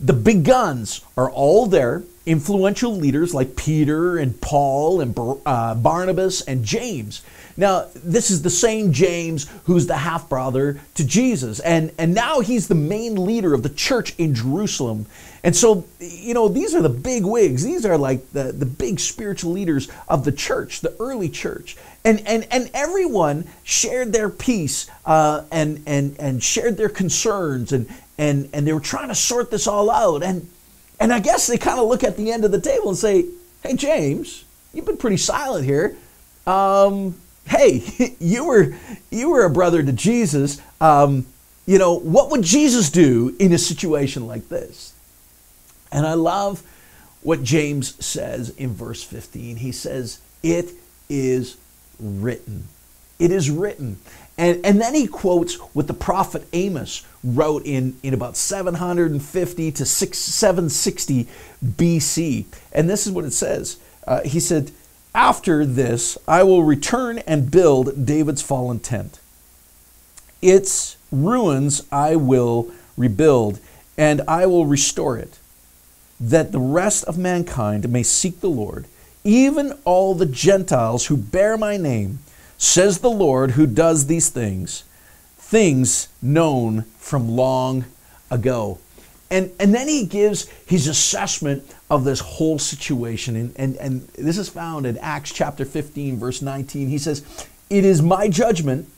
The 0.00 0.12
big 0.12 0.44
guns 0.44 1.00
are 1.16 1.30
all 1.30 1.66
there, 1.66 2.02
influential 2.26 2.94
leaders 2.94 3.32
like 3.32 3.56
Peter 3.56 4.18
and 4.18 4.38
Paul 4.40 5.00
and 5.00 5.16
uh, 5.46 5.74
Barnabas 5.76 6.42
and 6.42 6.64
James. 6.64 7.22
Now, 7.56 7.86
this 7.94 8.30
is 8.30 8.42
the 8.42 8.50
same 8.50 8.92
James 8.92 9.46
who's 9.64 9.86
the 9.86 9.96
half 9.96 10.28
brother 10.28 10.78
to 10.94 11.06
Jesus. 11.06 11.58
And, 11.60 11.92
and 11.98 12.14
now 12.14 12.40
he's 12.40 12.68
the 12.68 12.74
main 12.74 13.14
leader 13.14 13.54
of 13.54 13.62
the 13.62 13.70
church 13.70 14.14
in 14.18 14.34
Jerusalem. 14.34 15.06
And 15.42 15.56
so, 15.56 15.86
you 15.98 16.34
know, 16.34 16.48
these 16.48 16.74
are 16.74 16.82
the 16.82 16.90
big 16.90 17.24
wigs. 17.24 17.64
These 17.64 17.86
are 17.86 17.96
like 17.96 18.30
the, 18.32 18.52
the 18.52 18.66
big 18.66 19.00
spiritual 19.00 19.52
leaders 19.52 19.88
of 20.08 20.24
the 20.24 20.32
church, 20.32 20.80
the 20.80 20.94
early 21.00 21.28
church. 21.28 21.76
And, 22.04 22.20
and, 22.26 22.46
and 22.50 22.70
everyone 22.74 23.46
shared 23.62 24.12
their 24.12 24.28
piece 24.28 24.90
uh, 25.06 25.44
and, 25.50 25.82
and, 25.86 26.16
and 26.18 26.42
shared 26.42 26.76
their 26.76 26.88
concerns. 26.90 27.72
And, 27.72 27.88
and, 28.18 28.50
and 28.52 28.66
they 28.66 28.72
were 28.72 28.80
trying 28.80 29.08
to 29.08 29.14
sort 29.14 29.50
this 29.50 29.66
all 29.66 29.90
out. 29.90 30.22
And, 30.22 30.48
and 31.00 31.12
I 31.12 31.20
guess 31.20 31.46
they 31.46 31.58
kind 31.58 31.78
of 31.78 31.88
look 31.88 32.04
at 32.04 32.16
the 32.16 32.32
end 32.32 32.44
of 32.44 32.50
the 32.50 32.60
table 32.60 32.88
and 32.90 32.98
say, 32.98 33.24
hey, 33.62 33.76
James, 33.76 34.44
you've 34.74 34.86
been 34.86 34.96
pretty 34.96 35.16
silent 35.16 35.64
here. 35.64 35.96
Um, 36.46 37.14
hey, 37.46 38.16
you 38.20 38.44
were 38.44 38.74
you 39.10 39.30
were 39.30 39.44
a 39.44 39.50
brother 39.50 39.82
to 39.82 39.92
Jesus. 39.92 40.60
Um, 40.80 41.26
you 41.66 41.78
know, 41.78 41.98
what 41.98 42.30
would 42.30 42.42
Jesus 42.42 42.90
do 42.90 43.34
in 43.38 43.52
a 43.52 43.58
situation 43.58 44.26
like 44.26 44.48
this? 44.48 44.94
And 45.90 46.06
I 46.06 46.14
love 46.14 46.62
what 47.22 47.42
James 47.42 48.04
says 48.04 48.50
in 48.50 48.72
verse 48.72 49.02
15. 49.02 49.56
He 49.56 49.72
says, 49.72 50.20
It 50.42 50.72
is 51.08 51.56
written. 51.98 52.68
It 53.18 53.32
is 53.32 53.50
written. 53.50 53.98
And, 54.38 54.64
and 54.64 54.80
then 54.80 54.94
he 54.94 55.06
quotes 55.06 55.56
what 55.74 55.86
the 55.86 55.94
prophet 55.94 56.46
Amos 56.52 57.04
wrote 57.24 57.64
in, 57.64 57.96
in 58.02 58.14
about 58.14 58.36
750 58.36 59.72
to 59.72 59.84
6, 59.84 60.18
760 60.18 61.26
BC. 61.64 62.44
And 62.72 62.88
this 62.88 63.06
is 63.06 63.12
what 63.12 63.24
it 63.24 63.32
says. 63.32 63.78
Uh, 64.06 64.22
he 64.22 64.38
said, 64.38 64.70
after 65.16 65.64
this, 65.64 66.18
I 66.28 66.42
will 66.42 66.62
return 66.62 67.18
and 67.20 67.50
build 67.50 68.04
David's 68.04 68.42
fallen 68.42 68.78
tent. 68.78 69.18
Its 70.42 70.98
ruins 71.10 71.82
I 71.90 72.16
will 72.16 72.70
rebuild, 72.98 73.58
and 73.96 74.20
I 74.28 74.44
will 74.44 74.66
restore 74.66 75.16
it, 75.16 75.38
that 76.20 76.52
the 76.52 76.60
rest 76.60 77.04
of 77.04 77.16
mankind 77.16 77.88
may 77.88 78.02
seek 78.02 78.40
the 78.40 78.50
Lord, 78.50 78.84
even 79.24 79.72
all 79.86 80.14
the 80.14 80.26
Gentiles 80.26 81.06
who 81.06 81.16
bear 81.16 81.56
my 81.56 81.78
name, 81.78 82.18
says 82.58 82.98
the 82.98 83.10
Lord 83.10 83.52
who 83.52 83.66
does 83.66 84.06
these 84.06 84.28
things, 84.28 84.84
things 85.38 86.08
known 86.20 86.82
from 86.98 87.30
long 87.30 87.86
ago. 88.30 88.78
And, 89.30 89.50
and 89.58 89.74
then 89.74 89.88
he 89.88 90.06
gives 90.06 90.48
his 90.66 90.86
assessment 90.86 91.68
of 91.90 92.04
this 92.04 92.20
whole 92.20 92.58
situation. 92.58 93.36
And, 93.36 93.52
and, 93.56 93.76
and 93.76 94.08
this 94.08 94.38
is 94.38 94.48
found 94.48 94.86
in 94.86 94.98
Acts 94.98 95.32
chapter 95.32 95.64
15, 95.64 96.18
verse 96.18 96.42
19. 96.42 96.88
He 96.88 96.98
says, 96.98 97.24
It 97.68 97.84
is 97.84 98.02
my 98.02 98.28
judgment, 98.28 98.88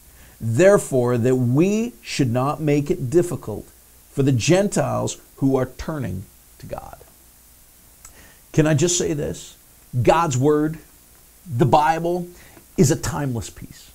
therefore, 0.40 1.16
that 1.16 1.36
we 1.36 1.94
should 2.02 2.30
not 2.30 2.60
make 2.60 2.90
it 2.90 3.08
difficult 3.08 3.66
for 4.12 4.22
the 4.22 4.32
Gentiles 4.32 5.18
who 5.36 5.56
are 5.56 5.66
turning 5.78 6.24
to 6.58 6.66
God. 6.66 6.98
Can 8.52 8.66
I 8.66 8.74
just 8.74 8.98
say 8.98 9.14
this? 9.14 9.56
God's 10.02 10.36
Word, 10.36 10.78
the 11.46 11.66
Bible, 11.66 12.28
is 12.76 12.90
a 12.90 12.96
timeless 12.96 13.48
piece. 13.48 13.90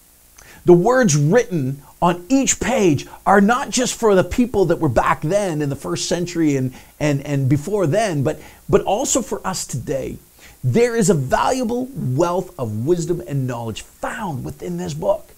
The 0.65 0.74
words 0.74 1.15
written 1.15 1.84
on 2.04 2.26
each 2.28 2.60
page 2.60 3.08
are 3.26 3.39
not 3.39 3.70
just 3.70 3.98
for 3.98 4.13
the 4.13 4.26
people 4.26 4.66
that 4.66 4.76
were 4.76 4.89
back 4.89 5.22
then 5.22 5.62
in 5.62 5.70
the 5.70 5.76
first 5.76 6.10
century 6.10 6.58
and, 6.58 6.74
and, 7.00 7.26
and 7.26 7.48
before 7.48 7.88
then, 7.88 8.24
but, 8.24 8.42
but 8.68 8.82
also 8.82 9.22
for 9.22 9.46
us 9.48 9.66
today. 9.66 10.18
There 10.66 10.98
is 10.98 11.10
a 11.10 11.13
valuable 11.13 11.88
wealth 11.96 12.54
of 12.60 12.86
wisdom 12.86 13.24
and 13.26 13.48
knowledge 13.48 13.84
found 13.84 14.44
within 14.44 14.76
this 14.76 14.94
book. 14.94 15.30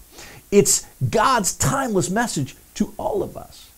It's 0.50 0.84
God's 1.08 1.54
timeless 1.54 2.10
message 2.10 2.56
to 2.74 2.92
all 2.96 3.22
of 3.22 3.36
us. 3.36 3.70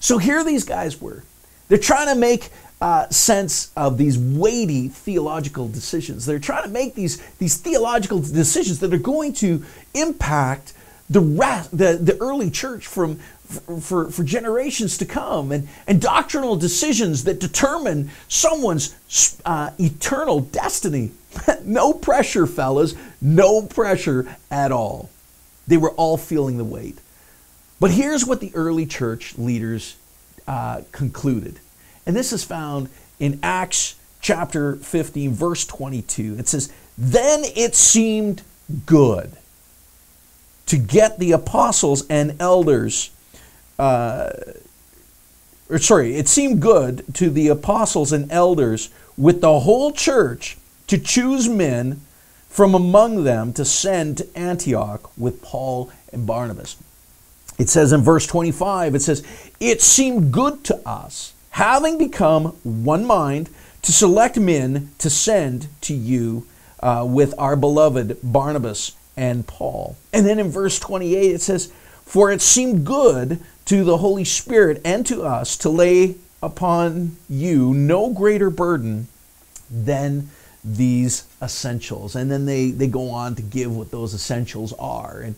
So 0.00 0.18
here 0.18 0.42
these 0.42 0.64
guys 0.64 1.00
were. 1.00 1.22
They're 1.68 1.78
trying 1.78 2.12
to 2.12 2.18
make 2.18 2.50
uh, 2.80 3.08
sense 3.10 3.70
of 3.76 3.96
these 3.96 4.18
weighty 4.18 4.88
theological 4.88 5.68
decisions. 5.68 6.26
They're 6.26 6.40
trying 6.40 6.64
to 6.64 6.68
make 6.68 6.96
these, 6.96 7.24
these 7.38 7.56
theological 7.58 8.18
decisions 8.18 8.80
that 8.80 8.92
are 8.92 8.98
going 8.98 9.34
to 9.34 9.64
impact 9.94 10.72
the, 11.14 11.20
rest, 11.20 11.70
the, 11.70 11.96
the 11.96 12.18
early 12.20 12.50
church 12.50 12.88
from, 12.88 13.16
for, 13.80 14.10
for 14.10 14.24
generations 14.24 14.98
to 14.98 15.06
come 15.06 15.52
and, 15.52 15.68
and 15.86 16.02
doctrinal 16.02 16.56
decisions 16.56 17.22
that 17.24 17.38
determine 17.38 18.10
someone's 18.26 18.96
uh, 19.44 19.70
eternal 19.78 20.40
destiny. 20.40 21.12
no 21.62 21.92
pressure, 21.92 22.48
fellas, 22.48 22.96
no 23.20 23.62
pressure 23.62 24.36
at 24.50 24.72
all. 24.72 25.08
They 25.68 25.76
were 25.76 25.92
all 25.92 26.16
feeling 26.16 26.58
the 26.58 26.64
weight. 26.64 26.98
But 27.78 27.92
here's 27.92 28.26
what 28.26 28.40
the 28.40 28.50
early 28.56 28.84
church 28.84 29.38
leaders 29.38 29.96
uh, 30.48 30.82
concluded. 30.90 31.60
And 32.06 32.16
this 32.16 32.32
is 32.32 32.42
found 32.42 32.88
in 33.20 33.38
Acts 33.40 33.94
chapter 34.20 34.76
15, 34.76 35.32
verse 35.32 35.64
22. 35.64 36.38
It 36.40 36.48
says, 36.48 36.72
Then 36.98 37.44
it 37.54 37.76
seemed 37.76 38.42
good 38.84 39.30
to 40.66 40.78
get 40.78 41.18
the 41.18 41.32
apostles 41.32 42.06
and 42.08 42.36
elders, 42.40 43.10
uh, 43.78 44.30
or 45.68 45.78
sorry, 45.78 46.16
it 46.16 46.28
seemed 46.28 46.60
good 46.60 47.04
to 47.14 47.30
the 47.30 47.48
apostles 47.48 48.12
and 48.12 48.30
elders 48.30 48.90
with 49.16 49.40
the 49.40 49.60
whole 49.60 49.92
church 49.92 50.56
to 50.86 50.98
choose 50.98 51.48
men 51.48 52.00
from 52.48 52.74
among 52.74 53.24
them 53.24 53.52
to 53.52 53.64
send 53.64 54.18
to 54.18 54.38
Antioch 54.38 55.10
with 55.18 55.42
Paul 55.42 55.90
and 56.12 56.26
Barnabas. 56.26 56.76
It 57.58 57.68
says 57.68 57.92
in 57.92 58.02
verse 58.02 58.26
25, 58.26 58.94
it 58.94 59.02
says, 59.02 59.22
It 59.60 59.80
seemed 59.80 60.32
good 60.32 60.64
to 60.64 60.88
us, 60.88 61.32
having 61.50 61.98
become 61.98 62.56
one 62.62 63.04
mind, 63.04 63.50
to 63.82 63.92
select 63.92 64.38
men 64.38 64.90
to 64.98 65.10
send 65.10 65.68
to 65.82 65.94
you 65.94 66.46
uh, 66.80 67.04
with 67.08 67.34
our 67.38 67.54
beloved 67.54 68.18
Barnabas 68.22 68.92
and 69.16 69.46
Paul. 69.46 69.96
And 70.12 70.26
then 70.26 70.38
in 70.38 70.50
verse 70.50 70.78
28, 70.78 71.34
it 71.34 71.40
says, 71.40 71.72
For 72.04 72.32
it 72.32 72.40
seemed 72.40 72.84
good 72.84 73.40
to 73.66 73.84
the 73.84 73.98
Holy 73.98 74.24
Spirit 74.24 74.80
and 74.84 75.06
to 75.06 75.22
us 75.22 75.56
to 75.58 75.68
lay 75.68 76.16
upon 76.42 77.16
you 77.28 77.72
no 77.72 78.12
greater 78.12 78.50
burden 78.50 79.08
than 79.70 80.28
these 80.62 81.24
essentials. 81.42 82.16
And 82.16 82.30
then 82.30 82.46
they, 82.46 82.70
they 82.70 82.86
go 82.86 83.10
on 83.10 83.34
to 83.36 83.42
give 83.42 83.74
what 83.74 83.90
those 83.90 84.14
essentials 84.14 84.72
are. 84.74 85.20
And 85.20 85.36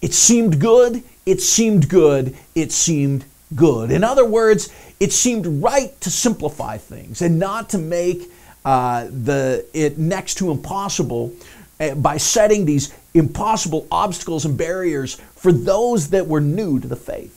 it 0.00 0.14
seemed 0.14 0.60
good, 0.60 1.02
it 1.26 1.40
seemed 1.40 1.88
good, 1.88 2.36
it 2.54 2.72
seemed 2.72 3.24
good. 3.54 3.90
In 3.90 4.04
other 4.04 4.24
words, 4.24 4.72
it 4.98 5.12
seemed 5.12 5.62
right 5.62 5.98
to 6.00 6.10
simplify 6.10 6.78
things 6.78 7.22
and 7.22 7.38
not 7.38 7.70
to 7.70 7.78
make 7.78 8.30
uh, 8.64 9.06
the 9.06 9.64
it 9.72 9.98
next 9.98 10.34
to 10.36 10.50
impossible 10.50 11.32
Eh, 11.80 11.94
by 11.94 12.18
setting 12.18 12.66
these 12.66 12.94
impossible 13.14 13.88
obstacles 13.90 14.44
and 14.44 14.56
barriers 14.56 15.14
for 15.34 15.50
those 15.50 16.10
that 16.10 16.26
were 16.26 16.40
new 16.40 16.78
to 16.78 16.86
the 16.86 16.94
faith. 16.94 17.34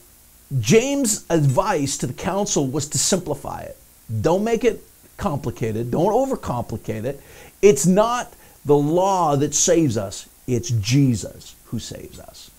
James' 0.60 1.24
advice 1.30 1.96
to 1.96 2.06
the 2.06 2.12
council 2.12 2.66
was 2.66 2.86
to 2.88 2.98
simplify 2.98 3.62
it. 3.62 3.78
Don't 4.20 4.44
make 4.44 4.62
it 4.62 4.84
complicated, 5.16 5.90
don't 5.90 6.12
overcomplicate 6.12 7.04
it. 7.04 7.22
It's 7.62 7.86
not 7.86 8.34
the 8.66 8.76
law 8.76 9.34
that 9.36 9.54
saves 9.54 9.96
us, 9.96 10.28
it's 10.46 10.68
Jesus 10.68 11.56
who 11.66 11.78
saves 11.78 12.20
us. 12.20 12.50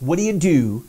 What 0.00 0.16
do 0.16 0.22
you 0.22 0.32
do 0.32 0.86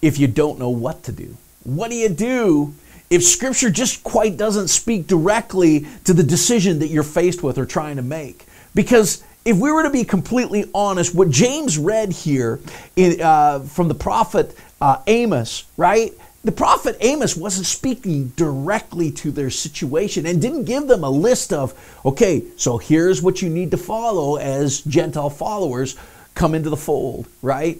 if 0.00 0.18
you 0.18 0.26
don't 0.26 0.58
know 0.58 0.70
what 0.70 1.02
to 1.04 1.12
do? 1.12 1.36
What 1.64 1.90
do 1.90 1.96
you 1.96 2.08
do 2.08 2.74
if 3.10 3.24
scripture 3.24 3.70
just 3.70 4.02
quite 4.04 4.38
doesn't 4.38 4.68
speak 4.68 5.06
directly 5.06 5.86
to 6.04 6.14
the 6.14 6.22
decision 6.22 6.78
that 6.78 6.88
you're 6.88 7.02
faced 7.02 7.42
with 7.42 7.58
or 7.58 7.66
trying 7.66 7.96
to 7.96 8.02
make. 8.02 8.46
Because 8.72 9.22
if 9.44 9.56
we 9.56 9.72
were 9.72 9.82
to 9.82 9.90
be 9.90 10.04
completely 10.04 10.70
honest, 10.74 11.14
what 11.14 11.30
James 11.30 11.78
read 11.78 12.12
here 12.12 12.60
in, 12.96 13.20
uh, 13.20 13.60
from 13.60 13.88
the 13.88 13.94
prophet 13.94 14.56
uh, 14.80 15.02
Amos, 15.06 15.64
right? 15.76 16.12
The 16.44 16.52
prophet 16.52 16.96
Amos 17.00 17.36
wasn't 17.36 17.66
speaking 17.66 18.28
directly 18.36 19.10
to 19.12 19.30
their 19.30 19.50
situation 19.50 20.26
and 20.26 20.40
didn't 20.40 20.64
give 20.64 20.88
them 20.88 21.04
a 21.04 21.10
list 21.10 21.52
of, 21.52 21.74
okay, 22.04 22.44
so 22.56 22.78
here's 22.78 23.22
what 23.22 23.42
you 23.42 23.50
need 23.50 23.70
to 23.72 23.76
follow 23.76 24.36
as 24.36 24.80
Gentile 24.82 25.30
followers 25.30 25.96
come 26.34 26.54
into 26.54 26.70
the 26.70 26.76
fold, 26.76 27.28
right? 27.42 27.78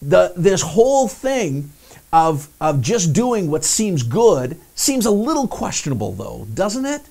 The, 0.00 0.32
this 0.36 0.62
whole 0.62 1.08
thing 1.08 1.70
of, 2.12 2.48
of 2.60 2.80
just 2.80 3.12
doing 3.12 3.50
what 3.50 3.64
seems 3.64 4.02
good 4.02 4.58
seems 4.74 5.04
a 5.04 5.10
little 5.10 5.48
questionable, 5.48 6.12
though, 6.12 6.46
doesn't 6.54 6.86
it? 6.86 7.02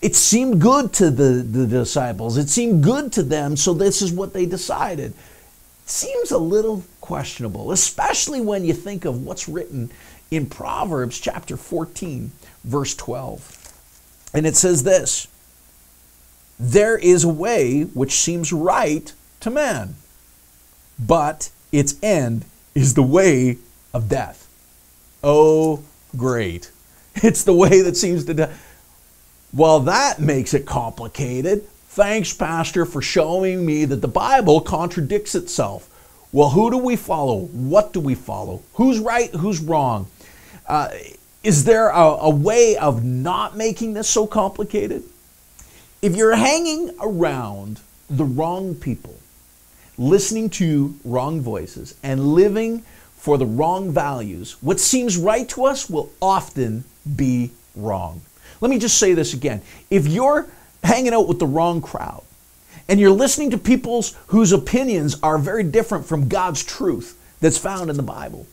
It 0.00 0.16
seemed 0.16 0.60
good 0.60 0.92
to 0.94 1.10
the, 1.10 1.42
the 1.42 1.66
disciples. 1.66 2.38
It 2.38 2.48
seemed 2.48 2.82
good 2.82 3.12
to 3.12 3.22
them, 3.22 3.56
so 3.56 3.74
this 3.74 4.00
is 4.00 4.12
what 4.12 4.32
they 4.32 4.46
decided. 4.46 5.12
Seems 5.84 6.30
a 6.30 6.38
little 6.38 6.84
questionable, 7.00 7.72
especially 7.72 8.40
when 8.40 8.64
you 8.64 8.72
think 8.72 9.04
of 9.04 9.24
what's 9.24 9.48
written 9.48 9.90
in 10.30 10.46
Proverbs 10.46 11.20
chapter 11.20 11.56
14, 11.56 12.30
verse 12.64 12.94
12. 12.94 13.72
And 14.32 14.46
it 14.46 14.56
says 14.56 14.84
this 14.84 15.26
There 16.58 16.96
is 16.96 17.24
a 17.24 17.28
way 17.28 17.82
which 17.82 18.12
seems 18.12 18.52
right 18.52 19.12
to 19.40 19.50
man, 19.50 19.96
but 20.98 21.50
its 21.72 21.96
end 22.02 22.44
is 22.74 22.94
the 22.94 23.02
way 23.02 23.58
of 23.92 24.08
death. 24.08 24.48
Oh, 25.22 25.82
great. 26.16 26.70
It's 27.22 27.42
the 27.42 27.52
way 27.52 27.82
that 27.82 27.96
seems 27.96 28.24
to 28.26 28.34
die. 28.34 28.54
Well, 29.52 29.80
that 29.80 30.20
makes 30.20 30.54
it 30.54 30.64
complicated. 30.64 31.66
Thanks, 31.88 32.32
Pastor, 32.32 32.86
for 32.86 33.02
showing 33.02 33.66
me 33.66 33.84
that 33.84 34.00
the 34.00 34.08
Bible 34.08 34.60
contradicts 34.60 35.34
itself. 35.34 35.88
Well, 36.32 36.50
who 36.50 36.70
do 36.70 36.78
we 36.78 36.94
follow? 36.94 37.40
What 37.46 37.92
do 37.92 37.98
we 37.98 38.14
follow? 38.14 38.62
Who's 38.74 39.00
right? 39.00 39.30
Who's 39.34 39.60
wrong? 39.60 40.06
Uh, 40.68 40.90
is 41.42 41.64
there 41.64 41.88
a, 41.88 42.00
a 42.00 42.30
way 42.30 42.76
of 42.76 43.04
not 43.04 43.56
making 43.56 43.94
this 43.94 44.08
so 44.08 44.26
complicated? 44.26 45.02
If 46.00 46.14
you're 46.14 46.36
hanging 46.36 46.92
around 47.00 47.80
the 48.08 48.24
wrong 48.24 48.76
people, 48.76 49.16
listening 49.98 50.48
to 50.50 50.94
wrong 51.04 51.40
voices, 51.40 51.96
and 52.04 52.34
living 52.34 52.82
for 53.16 53.36
the 53.36 53.46
wrong 53.46 53.90
values, 53.90 54.56
what 54.60 54.78
seems 54.78 55.16
right 55.16 55.48
to 55.48 55.64
us 55.64 55.90
will 55.90 56.10
often 56.22 56.84
be 57.16 57.50
wrong. 57.74 58.22
Let 58.60 58.70
me 58.70 58.78
just 58.78 58.98
say 58.98 59.14
this 59.14 59.34
again. 59.34 59.62
If 59.90 60.06
you're 60.06 60.48
hanging 60.82 61.14
out 61.14 61.28
with 61.28 61.38
the 61.38 61.46
wrong 61.46 61.80
crowd 61.80 62.22
and 62.88 63.00
you're 63.00 63.10
listening 63.10 63.50
to 63.50 63.58
people's 63.58 64.16
whose 64.28 64.52
opinions 64.52 65.16
are 65.22 65.38
very 65.38 65.62
different 65.62 66.06
from 66.06 66.28
God's 66.28 66.62
truth 66.62 67.18
that's 67.40 67.58
found 67.58 67.90
in 67.90 67.96
the 67.96 68.02
Bible, 68.02 68.46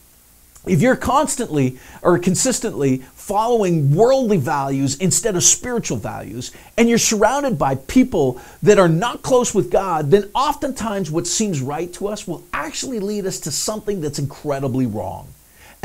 if 0.66 0.82
you're 0.82 0.96
constantly 0.96 1.78
or 2.02 2.20
consistently 2.20 2.98
following 3.16 3.96
worldly 3.96 4.38
values 4.38 4.98
instead 4.98 5.36
of 5.36 5.44
spiritual 5.44 5.98
values, 5.98 6.52
and 6.78 6.90
you're 6.90 6.98
surrounded 6.98 7.58
by 7.58 7.76
people 7.76 8.40
that 8.64 8.80
are 8.80 8.90
not 8.90 9.22
close 9.22 9.54
with 9.54 9.72
God, 9.72 10.12
then 10.12 10.30
oftentimes 10.34 11.12
what 11.12 11.28
seems 11.28 11.62
right 11.62 11.92
to 11.94 12.08
us 12.08 12.28
will 12.28 12.44
actually 12.54 13.00
lead 13.00 13.26
us 13.26 13.40
to 13.42 13.52
something 13.52 14.02
that's 14.02 14.20
incredibly 14.20 14.86
wrong. 14.86 15.28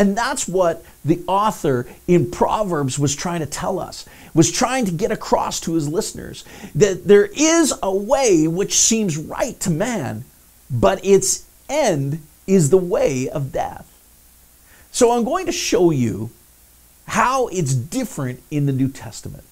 And 0.03 0.19
that's 0.19 0.49
what 0.49 0.85
the 1.05 1.23
author 1.29 1.87
in 2.09 2.29
Proverbs 2.29 2.99
was 2.99 3.15
trying 3.15 3.39
to 3.39 3.47
tell 3.47 3.79
us, 3.79 4.05
was 4.35 4.51
trying 4.51 4.85
to 4.87 4.91
get 4.91 5.13
across 5.13 5.61
to 5.61 5.75
his 5.75 5.87
listeners 5.89 6.45
that 6.75 7.07
there 7.07 7.27
is 7.27 7.73
a 7.85 7.95
way 7.95 8.49
which 8.49 8.77
seems 8.77 9.17
right 9.17 9.61
to 9.61 9.71
man, 9.71 10.25
but 10.69 11.05
its 11.05 11.47
end 11.69 12.21
is 12.49 12.71
the 12.71 12.77
way 12.77 13.29
of 13.29 13.53
death. 13.53 13.89
So 14.91 15.13
I'm 15.13 15.23
going 15.23 15.47
to 15.47 15.53
show 15.53 15.93
you 15.93 16.31
how 17.07 17.47
it's 17.47 17.73
different 17.73 18.43
in 18.51 18.67
the 18.67 18.73
New 18.73 18.89
Testament. 18.89 19.45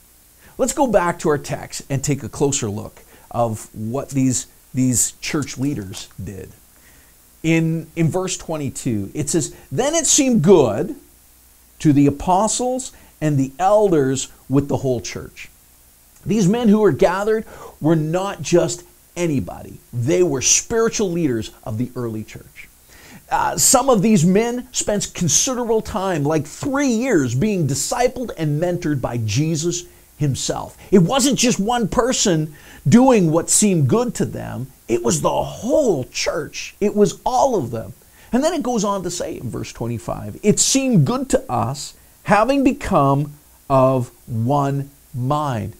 Let's 0.58 0.72
go 0.72 0.88
back 0.88 1.20
to 1.20 1.28
our 1.28 1.38
text 1.38 1.82
and 1.88 2.02
take 2.02 2.24
a 2.24 2.28
closer 2.28 2.68
look 2.68 3.04
of 3.30 3.72
what 3.72 4.10
these, 4.10 4.48
these 4.74 5.12
church 5.20 5.58
leaders 5.58 6.08
did 6.20 6.50
in, 7.42 7.87
in 7.96 8.09
verse 8.09 8.37
22. 8.37 9.11
It 9.14 9.31
says, 9.31 9.55
Then 9.70 9.94
it 9.94 10.07
seemed 10.07 10.42
good 10.42 10.96
to 11.81 11.92
the 11.92 12.07
apostles 12.07 12.92
and 13.20 13.38
the 13.38 13.53
elders 13.59 14.29
with 14.48 14.68
the 14.68 14.79
whole 14.79 15.00
church. 15.00 15.48
These 16.24 16.48
men 16.48 16.68
who 16.68 16.81
were 16.81 16.92
gathered 16.92 17.46
were 17.81 17.96
not 17.96 18.42
just 18.42 18.85
anybody, 19.16 19.79
they 19.92 20.22
were 20.22 20.42
spiritual 20.42 21.11
leaders 21.11 21.50
of 21.64 21.79
the 21.79 21.90
early 21.96 22.24
church. 22.24 22.68
Uh, 23.31 23.57
some 23.57 23.88
of 23.88 24.03
these 24.03 24.24
men 24.24 24.66
spent 24.72 25.12
considerable 25.14 25.81
time, 25.81 26.24
like 26.24 26.46
three 26.46 26.88
years, 26.88 27.35
being 27.35 27.66
discipled 27.66 28.33
and 28.37 28.61
mentored 28.61 29.00
by 29.00 29.18
Jesus 29.18 29.85
himself. 30.20 30.76
It 30.92 30.98
wasn't 30.98 31.38
just 31.38 31.59
one 31.59 31.88
person 31.88 32.54
doing 32.87 33.33
what 33.33 33.50
seemed 33.50 33.88
good 33.88 34.14
to 34.16 34.24
them, 34.24 34.70
it 34.87 35.02
was 35.02 35.22
the 35.22 35.42
whole 35.42 36.04
church. 36.04 36.74
It 36.80 36.94
was 36.94 37.20
all 37.24 37.56
of 37.56 37.70
them. 37.70 37.94
And 38.33 38.44
then 38.44 38.52
it 38.52 38.62
goes 38.62 38.85
on 38.85 39.02
to 39.02 39.11
say 39.11 39.38
in 39.38 39.50
verse 39.50 39.72
25, 39.72 40.38
it 40.42 40.61
seemed 40.61 41.06
good 41.06 41.28
to 41.30 41.50
us, 41.50 41.94
having 42.24 42.62
become 42.62 43.33
of 43.68 44.11
one 44.26 44.90
mind. 45.14 45.74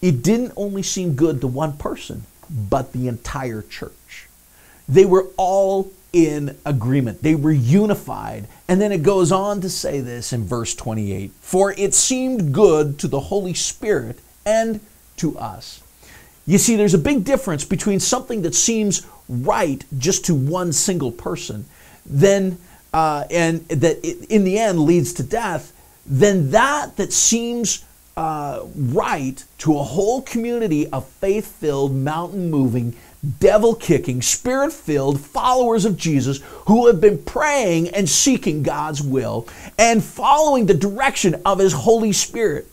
It 0.00 0.22
didn't 0.22 0.52
only 0.56 0.82
seem 0.82 1.14
good 1.14 1.40
to 1.42 1.46
one 1.46 1.76
person, 1.76 2.24
but 2.48 2.92
the 2.92 3.08
entire 3.08 3.62
church. 3.62 4.28
They 4.88 5.04
were 5.04 5.26
all 5.36 5.90
in 6.12 6.56
agreement. 6.64 7.22
They 7.22 7.34
were 7.34 7.52
unified. 7.52 8.46
And 8.70 8.80
then 8.80 8.92
it 8.92 9.02
goes 9.02 9.32
on 9.32 9.60
to 9.62 9.68
say 9.68 10.00
this 10.00 10.32
in 10.32 10.44
verse 10.44 10.76
28 10.76 11.32
For 11.40 11.72
it 11.72 11.92
seemed 11.92 12.54
good 12.54 13.00
to 13.00 13.08
the 13.08 13.18
Holy 13.18 13.52
Spirit 13.52 14.20
and 14.46 14.78
to 15.16 15.36
us. 15.36 15.82
You 16.46 16.56
see, 16.56 16.76
there's 16.76 16.94
a 16.94 16.98
big 16.98 17.24
difference 17.24 17.64
between 17.64 17.98
something 17.98 18.42
that 18.42 18.54
seems 18.54 19.04
right 19.28 19.84
just 19.98 20.24
to 20.26 20.36
one 20.36 20.72
single 20.72 21.10
person, 21.10 21.64
then 22.06 22.58
uh, 22.92 23.24
and 23.28 23.66
that 23.70 24.04
in 24.32 24.44
the 24.44 24.56
end 24.56 24.78
leads 24.78 25.14
to 25.14 25.24
death, 25.24 25.72
than 26.06 26.52
that 26.52 26.96
that 26.96 27.12
seems 27.12 27.84
uh, 28.16 28.62
right 28.76 29.42
to 29.58 29.76
a 29.80 29.82
whole 29.82 30.22
community 30.22 30.86
of 30.90 31.08
faith 31.08 31.56
filled, 31.56 31.92
mountain 31.92 32.50
moving, 32.50 32.94
devil 33.38 33.74
kicking, 33.74 34.22
spirit 34.22 34.72
filled 34.72 35.20
followers 35.20 35.84
of 35.84 35.96
Jesus 35.96 36.40
who 36.66 36.86
have 36.86 37.00
been 37.00 37.22
praying 37.22 37.88
and 37.90 38.08
seeking 38.08 38.62
God's 38.62 39.02
will 39.02 39.46
and 39.78 40.02
following 40.02 40.66
the 40.66 40.74
direction 40.74 41.40
of 41.44 41.58
His 41.58 41.72
Holy 41.72 42.12
Spirit. 42.12 42.66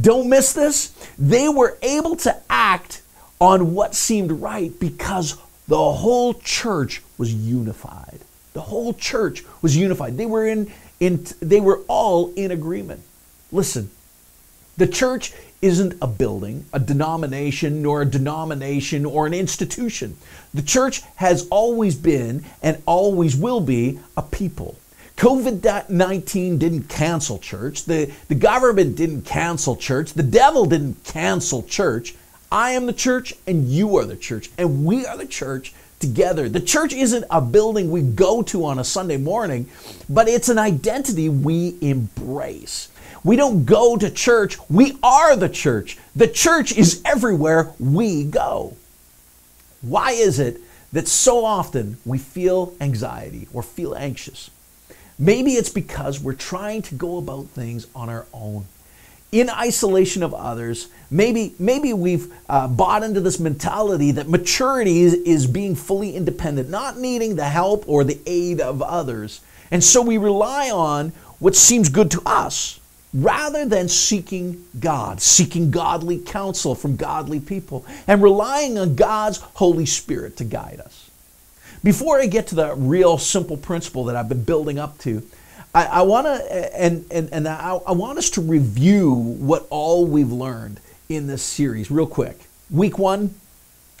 Don't 0.00 0.28
miss 0.28 0.52
this. 0.52 0.88
They 1.18 1.48
were 1.48 1.78
able 1.82 2.16
to 2.16 2.36
act 2.48 3.02
on 3.40 3.74
what 3.74 3.94
seemed 3.94 4.30
right 4.30 4.78
because 4.78 5.36
the 5.68 5.92
whole 5.92 6.34
church 6.34 7.02
was 7.18 7.34
unified. 7.34 8.20
The 8.52 8.60
whole 8.60 8.94
church 8.94 9.44
was 9.62 9.76
unified. 9.76 10.16
They 10.16 10.26
were 10.26 10.46
in, 10.46 10.72
in 11.00 11.26
they 11.40 11.60
were 11.60 11.80
all 11.88 12.32
in 12.34 12.50
agreement. 12.50 13.02
Listen, 13.50 13.90
the 14.76 14.86
church 14.86 15.32
isn't 15.62 15.96
a 16.02 16.06
building, 16.08 16.66
a 16.72 16.80
denomination, 16.80 17.82
nor 17.82 18.02
a 18.02 18.06
denomination 18.06 19.06
or 19.06 19.26
an 19.26 19.32
institution. 19.32 20.16
The 20.52 20.62
church 20.62 21.02
has 21.16 21.48
always 21.48 21.94
been 21.94 22.44
and 22.62 22.82
always 22.84 23.36
will 23.36 23.60
be 23.60 24.00
a 24.16 24.22
people. 24.22 24.76
COVID 25.16 25.88
19 25.88 26.58
didn't 26.58 26.88
cancel 26.88 27.38
church. 27.38 27.84
The, 27.84 28.12
the 28.28 28.34
government 28.34 28.96
didn't 28.96 29.22
cancel 29.22 29.76
church. 29.76 30.14
The 30.14 30.22
devil 30.24 30.66
didn't 30.66 31.04
cancel 31.04 31.62
church. 31.62 32.16
I 32.52 32.72
am 32.72 32.84
the 32.84 32.92
church 32.92 33.32
and 33.46 33.66
you 33.66 33.96
are 33.96 34.04
the 34.04 34.14
church. 34.14 34.50
And 34.58 34.84
we 34.84 35.06
are 35.06 35.16
the 35.16 35.26
church 35.26 35.72
together. 36.00 36.50
The 36.50 36.60
church 36.60 36.92
isn't 36.92 37.24
a 37.30 37.40
building 37.40 37.90
we 37.90 38.02
go 38.02 38.42
to 38.42 38.66
on 38.66 38.78
a 38.78 38.84
Sunday 38.84 39.16
morning, 39.16 39.68
but 40.06 40.28
it's 40.28 40.50
an 40.50 40.58
identity 40.58 41.30
we 41.30 41.78
embrace. 41.80 42.90
We 43.24 43.36
don't 43.36 43.64
go 43.64 43.96
to 43.96 44.10
church, 44.10 44.58
we 44.68 44.98
are 45.02 45.34
the 45.34 45.48
church. 45.48 45.96
The 46.14 46.28
church 46.28 46.76
is 46.76 47.00
everywhere 47.06 47.72
we 47.80 48.24
go. 48.24 48.76
Why 49.80 50.10
is 50.10 50.38
it 50.38 50.60
that 50.92 51.08
so 51.08 51.46
often 51.46 51.96
we 52.04 52.18
feel 52.18 52.74
anxiety 52.82 53.48
or 53.54 53.62
feel 53.62 53.94
anxious? 53.94 54.50
Maybe 55.18 55.52
it's 55.52 55.70
because 55.70 56.20
we're 56.20 56.34
trying 56.34 56.82
to 56.82 56.96
go 56.96 57.16
about 57.16 57.46
things 57.46 57.86
on 57.94 58.10
our 58.10 58.26
own. 58.34 58.66
In 59.32 59.48
isolation 59.48 60.22
of 60.22 60.34
others, 60.34 60.88
maybe 61.10 61.54
maybe 61.58 61.94
we've 61.94 62.32
uh, 62.50 62.68
bought 62.68 63.02
into 63.02 63.20
this 63.20 63.40
mentality 63.40 64.12
that 64.12 64.28
maturity 64.28 65.00
is, 65.00 65.14
is 65.14 65.46
being 65.46 65.74
fully 65.74 66.14
independent, 66.14 66.68
not 66.68 66.98
needing 66.98 67.36
the 67.36 67.44
help 67.44 67.88
or 67.88 68.04
the 68.04 68.20
aid 68.26 68.60
of 68.60 68.82
others. 68.82 69.40
And 69.70 69.82
so 69.82 70.02
we 70.02 70.18
rely 70.18 70.70
on 70.70 71.12
what 71.38 71.56
seems 71.56 71.88
good 71.88 72.10
to 72.10 72.22
us 72.26 72.78
rather 73.14 73.64
than 73.66 73.88
seeking 73.88 74.64
God, 74.78 75.20
seeking 75.20 75.70
godly 75.70 76.18
counsel 76.18 76.74
from 76.74 76.96
godly 76.96 77.40
people, 77.40 77.84
and 78.06 78.22
relying 78.22 78.78
on 78.78 78.94
God's 78.94 79.38
Holy 79.38 79.86
Spirit 79.86 80.36
to 80.38 80.44
guide 80.44 80.80
us. 80.80 81.10
Before 81.84 82.20
I 82.20 82.26
get 82.26 82.46
to 82.48 82.54
the 82.54 82.74
real 82.74 83.18
simple 83.18 83.56
principle 83.56 84.04
that 84.04 84.16
I've 84.16 84.28
been 84.28 84.44
building 84.44 84.78
up 84.78 84.98
to, 84.98 85.22
I, 85.74 85.84
I 85.86 86.02
want 86.02 86.26
to 86.26 86.80
and 86.80 87.04
and, 87.10 87.28
and 87.32 87.48
I, 87.48 87.78
I 87.86 87.92
want 87.92 88.18
us 88.18 88.30
to 88.30 88.40
review 88.40 89.12
what 89.14 89.66
all 89.70 90.06
we've 90.06 90.32
learned 90.32 90.80
in 91.08 91.26
this 91.26 91.42
series 91.42 91.90
real 91.90 92.06
quick. 92.06 92.38
Week 92.70 92.98
one, 92.98 93.34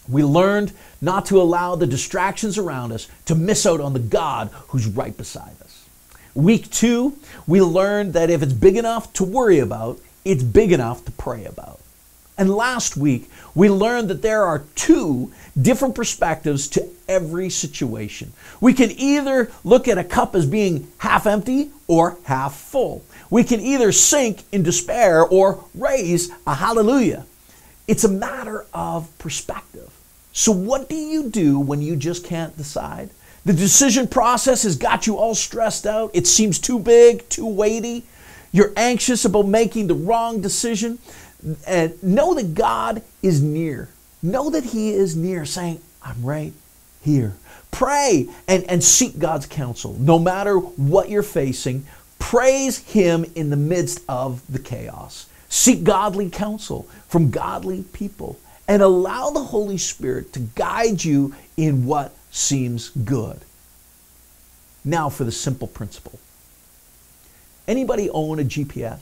we 0.08 0.24
learned 0.24 0.72
not 1.00 1.26
to 1.26 1.40
allow 1.40 1.76
the 1.76 1.86
distractions 1.86 2.58
around 2.58 2.92
us 2.92 3.08
to 3.26 3.34
miss 3.34 3.66
out 3.66 3.80
on 3.80 3.92
the 3.92 3.98
God 3.98 4.50
who's 4.68 4.86
right 4.86 5.16
beside 5.16 5.60
us. 5.62 5.88
Week 6.34 6.70
two, 6.70 7.16
we 7.46 7.60
learned 7.60 8.14
that 8.14 8.30
if 8.30 8.42
it's 8.42 8.52
big 8.52 8.76
enough 8.76 9.12
to 9.14 9.24
worry 9.24 9.58
about, 9.58 9.98
it's 10.24 10.42
big 10.42 10.72
enough 10.72 11.04
to 11.04 11.12
pray 11.12 11.44
about. 11.44 11.80
And 12.38 12.50
last 12.50 12.96
week, 12.96 13.30
we 13.54 13.68
learned 13.68 14.08
that 14.08 14.22
there 14.22 14.42
are 14.42 14.64
two 14.74 15.32
different 15.60 15.94
perspectives 15.94 16.66
to 16.68 16.88
every 17.08 17.50
situation. 17.50 18.32
We 18.60 18.72
can 18.72 18.90
either 18.92 19.50
look 19.64 19.86
at 19.86 19.98
a 19.98 20.04
cup 20.04 20.34
as 20.34 20.46
being 20.46 20.88
half 20.98 21.26
empty 21.26 21.70
or 21.86 22.18
half 22.24 22.54
full. 22.54 23.04
We 23.28 23.44
can 23.44 23.60
either 23.60 23.92
sink 23.92 24.44
in 24.50 24.62
despair 24.62 25.22
or 25.22 25.64
raise 25.74 26.30
a 26.46 26.54
hallelujah. 26.54 27.26
It's 27.86 28.04
a 28.04 28.08
matter 28.08 28.64
of 28.72 29.16
perspective. 29.18 29.90
So, 30.32 30.52
what 30.52 30.88
do 30.88 30.94
you 30.94 31.28
do 31.28 31.60
when 31.60 31.82
you 31.82 31.96
just 31.96 32.24
can't 32.24 32.56
decide? 32.56 33.10
The 33.44 33.52
decision 33.52 34.06
process 34.06 34.62
has 34.62 34.76
got 34.76 35.06
you 35.06 35.16
all 35.16 35.34
stressed 35.34 35.86
out. 35.86 36.10
It 36.14 36.26
seems 36.26 36.58
too 36.58 36.78
big, 36.78 37.28
too 37.28 37.46
weighty. 37.46 38.04
You're 38.52 38.72
anxious 38.76 39.24
about 39.24 39.46
making 39.46 39.88
the 39.88 39.94
wrong 39.94 40.40
decision. 40.40 40.98
And 41.66 42.00
know 42.02 42.34
that 42.34 42.54
God 42.54 43.02
is 43.22 43.42
near. 43.42 43.88
Know 44.22 44.50
that 44.50 44.64
He 44.64 44.90
is 44.90 45.16
near, 45.16 45.44
saying, 45.44 45.80
I'm 46.02 46.22
right 46.24 46.52
here. 47.02 47.34
Pray 47.70 48.28
and, 48.46 48.64
and 48.64 48.82
seek 48.82 49.18
God's 49.18 49.46
counsel. 49.46 49.96
No 49.98 50.18
matter 50.18 50.58
what 50.58 51.08
you're 51.08 51.22
facing, 51.22 51.84
praise 52.18 52.78
Him 52.78 53.24
in 53.34 53.50
the 53.50 53.56
midst 53.56 54.02
of 54.08 54.42
the 54.52 54.58
chaos. 54.58 55.26
Seek 55.48 55.84
godly 55.84 56.30
counsel 56.30 56.88
from 57.08 57.30
godly 57.30 57.84
people 57.92 58.38
and 58.68 58.82
allow 58.82 59.30
the 59.30 59.42
Holy 59.42 59.78
Spirit 59.78 60.32
to 60.32 60.40
guide 60.40 61.04
you 61.04 61.34
in 61.56 61.84
what 61.84 62.14
seems 62.30 62.90
good. 62.90 63.40
Now 64.84 65.08
for 65.08 65.24
the 65.24 65.32
simple 65.32 65.68
principle. 65.68 66.18
Anybody 67.68 68.10
own 68.10 68.40
a 68.40 68.44
GPS? 68.44 69.00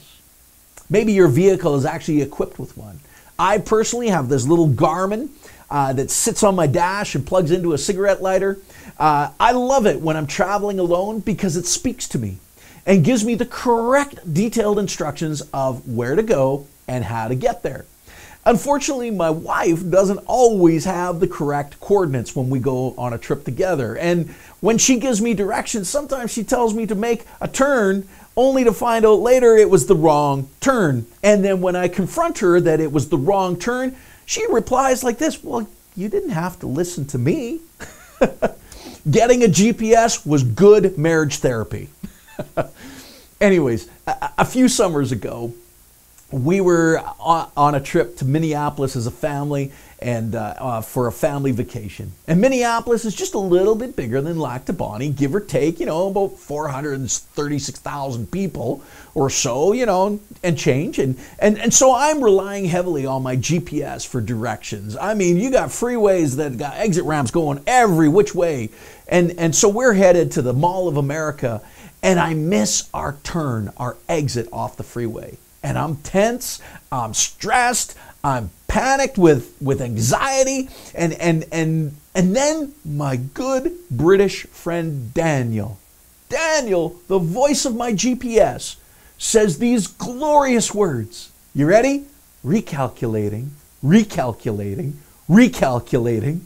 Maybe 0.91 1.13
your 1.13 1.29
vehicle 1.29 1.75
is 1.75 1.85
actually 1.85 2.21
equipped 2.21 2.59
with 2.59 2.77
one. 2.77 2.99
I 3.39 3.57
personally 3.59 4.09
have 4.09 4.27
this 4.27 4.45
little 4.45 4.69
Garmin 4.69 5.29
uh, 5.69 5.93
that 5.93 6.11
sits 6.11 6.43
on 6.43 6.53
my 6.53 6.67
dash 6.67 7.15
and 7.15 7.25
plugs 7.25 7.49
into 7.49 7.71
a 7.71 7.77
cigarette 7.77 8.21
lighter. 8.21 8.59
Uh, 8.99 9.31
I 9.39 9.53
love 9.53 9.87
it 9.87 10.01
when 10.01 10.17
I'm 10.17 10.27
traveling 10.27 10.79
alone 10.79 11.21
because 11.21 11.55
it 11.55 11.65
speaks 11.65 12.09
to 12.09 12.19
me 12.19 12.37
and 12.85 13.05
gives 13.05 13.23
me 13.23 13.35
the 13.35 13.45
correct 13.45 14.33
detailed 14.33 14.77
instructions 14.77 15.41
of 15.53 15.87
where 15.87 16.15
to 16.15 16.23
go 16.23 16.67
and 16.89 17.05
how 17.05 17.29
to 17.29 17.35
get 17.35 17.63
there. 17.63 17.85
Unfortunately, 18.45 19.11
my 19.11 19.29
wife 19.29 19.87
doesn't 19.87 20.17
always 20.25 20.83
have 20.85 21.19
the 21.19 21.27
correct 21.27 21.79
coordinates 21.79 22.35
when 22.35 22.49
we 22.49 22.59
go 22.59 22.95
on 22.97 23.13
a 23.13 23.17
trip 23.17 23.45
together. 23.45 23.95
And 23.95 24.29
when 24.61 24.77
she 24.79 24.99
gives 24.99 25.21
me 25.21 25.35
directions, 25.35 25.89
sometimes 25.89 26.31
she 26.31 26.43
tells 26.43 26.73
me 26.73 26.85
to 26.87 26.95
make 26.95 27.25
a 27.39 27.47
turn 27.47 28.09
only 28.37 28.63
to 28.63 28.71
find 28.71 29.05
out 29.05 29.19
later 29.19 29.55
it 29.57 29.69
was 29.69 29.85
the 29.85 29.95
wrong 29.95 30.49
turn. 30.59 31.05
And 31.23 31.43
then 31.43 31.61
when 31.61 31.75
I 31.75 31.87
confront 31.87 32.39
her 32.39 32.59
that 32.61 32.79
it 32.79 32.91
was 32.91 33.09
the 33.09 33.17
wrong 33.17 33.57
turn, 33.57 33.95
she 34.25 34.45
replies 34.51 35.03
like 35.03 35.17
this 35.17 35.43
Well, 35.43 35.67
you 35.95 36.09
didn't 36.09 36.31
have 36.31 36.59
to 36.59 36.67
listen 36.67 37.05
to 37.07 37.17
me. 37.17 37.59
Getting 39.09 39.43
a 39.43 39.47
GPS 39.47 40.25
was 40.25 40.43
good 40.43 40.97
marriage 40.97 41.37
therapy. 41.37 41.89
Anyways, 43.41 43.89
a, 44.05 44.29
a 44.39 44.45
few 44.45 44.67
summers 44.67 45.11
ago, 45.11 45.53
we 46.31 46.61
were 46.61 46.99
on 47.19 47.75
a 47.75 47.81
trip 47.81 48.15
to 48.17 48.25
Minneapolis 48.25 48.95
as 48.95 49.05
a 49.05 49.11
family 49.11 49.71
and 50.01 50.33
uh, 50.33 50.55
uh, 50.57 50.81
for 50.81 51.07
a 51.07 51.11
family 51.11 51.51
vacation. 51.51 52.11
And 52.27 52.41
Minneapolis 52.41 53.05
is 53.05 53.13
just 53.15 53.35
a 53.35 53.39
little 53.39 53.75
bit 53.75 53.95
bigger 53.95 54.19
than 54.19 54.39
Lac 54.39 54.65
du 54.65 54.73
Bonnet, 54.73 55.15
give 55.15 55.35
or 55.35 55.39
take, 55.39 55.79
you 55.79 55.85
know, 55.85 56.07
about 56.07 56.39
436,000 56.39 58.31
people 58.31 58.83
or 59.13 59.29
so, 59.29 59.73
you 59.73 59.85
know, 59.85 60.19
and 60.43 60.57
change. 60.57 60.97
And, 60.97 61.19
and, 61.37 61.59
and 61.59 61.71
so 61.73 61.93
I'm 61.95 62.23
relying 62.23 62.65
heavily 62.65 63.05
on 63.05 63.21
my 63.21 63.37
GPS 63.37 64.07
for 64.07 64.21
directions. 64.21 64.97
I 64.97 65.13
mean, 65.13 65.37
you 65.37 65.51
got 65.51 65.69
freeways 65.69 66.37
that 66.37 66.57
got 66.57 66.77
exit 66.77 67.05
ramps 67.05 67.29
going 67.29 67.61
every 67.67 68.09
which 68.09 68.33
way. 68.33 68.69
And, 69.07 69.37
and 69.37 69.55
so 69.55 69.69
we're 69.69 69.93
headed 69.93 70.31
to 70.31 70.41
the 70.41 70.53
Mall 70.53 70.87
of 70.87 70.97
America 70.97 71.61
and 72.03 72.19
I 72.19 72.33
miss 72.33 72.89
our 72.95 73.17
turn, 73.23 73.71
our 73.77 73.97
exit 74.09 74.49
off 74.51 74.77
the 74.77 74.83
freeway 74.83 75.37
and 75.63 75.77
I'm 75.77 75.97
tense, 75.97 76.61
I'm 76.91 77.13
stressed, 77.13 77.95
I'm 78.23 78.51
panicked 78.67 79.17
with, 79.17 79.55
with 79.61 79.81
anxiety, 79.81 80.69
and, 80.95 81.13
and, 81.13 81.45
and, 81.51 81.95
and 82.15 82.35
then 82.35 82.73
my 82.85 83.17
good 83.17 83.73
British 83.89 84.43
friend 84.47 85.13
Daniel, 85.13 85.79
Daniel, 86.29 86.99
the 87.07 87.19
voice 87.19 87.65
of 87.65 87.75
my 87.75 87.93
GPS, 87.93 88.77
says 89.17 89.57
these 89.57 89.87
glorious 89.87 90.73
words. 90.73 91.31
You 91.53 91.65
ready? 91.65 92.05
Recalculating, 92.45 93.49
recalculating, 93.83 94.93
recalculating. 95.29 96.41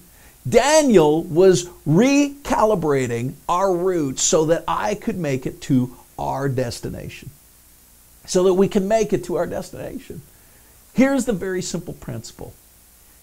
Daniel 0.48 1.24
was 1.24 1.66
recalibrating 1.88 3.34
our 3.48 3.74
route 3.74 4.20
so 4.20 4.46
that 4.46 4.64
I 4.68 4.96
could 4.96 5.18
make 5.18 5.46
it 5.46 5.62
to 5.62 5.96
our 6.18 6.50
destination 6.50 7.30
so 8.26 8.44
that 8.44 8.54
we 8.54 8.68
can 8.68 8.88
make 8.88 9.14
it 9.14 9.24
to 9.26 9.36
our 9.36 9.46
destination. 9.46 10.22
Here's 10.96 11.26
the 11.26 11.34
very 11.34 11.62
simple 11.62 11.94
principle 11.94 12.54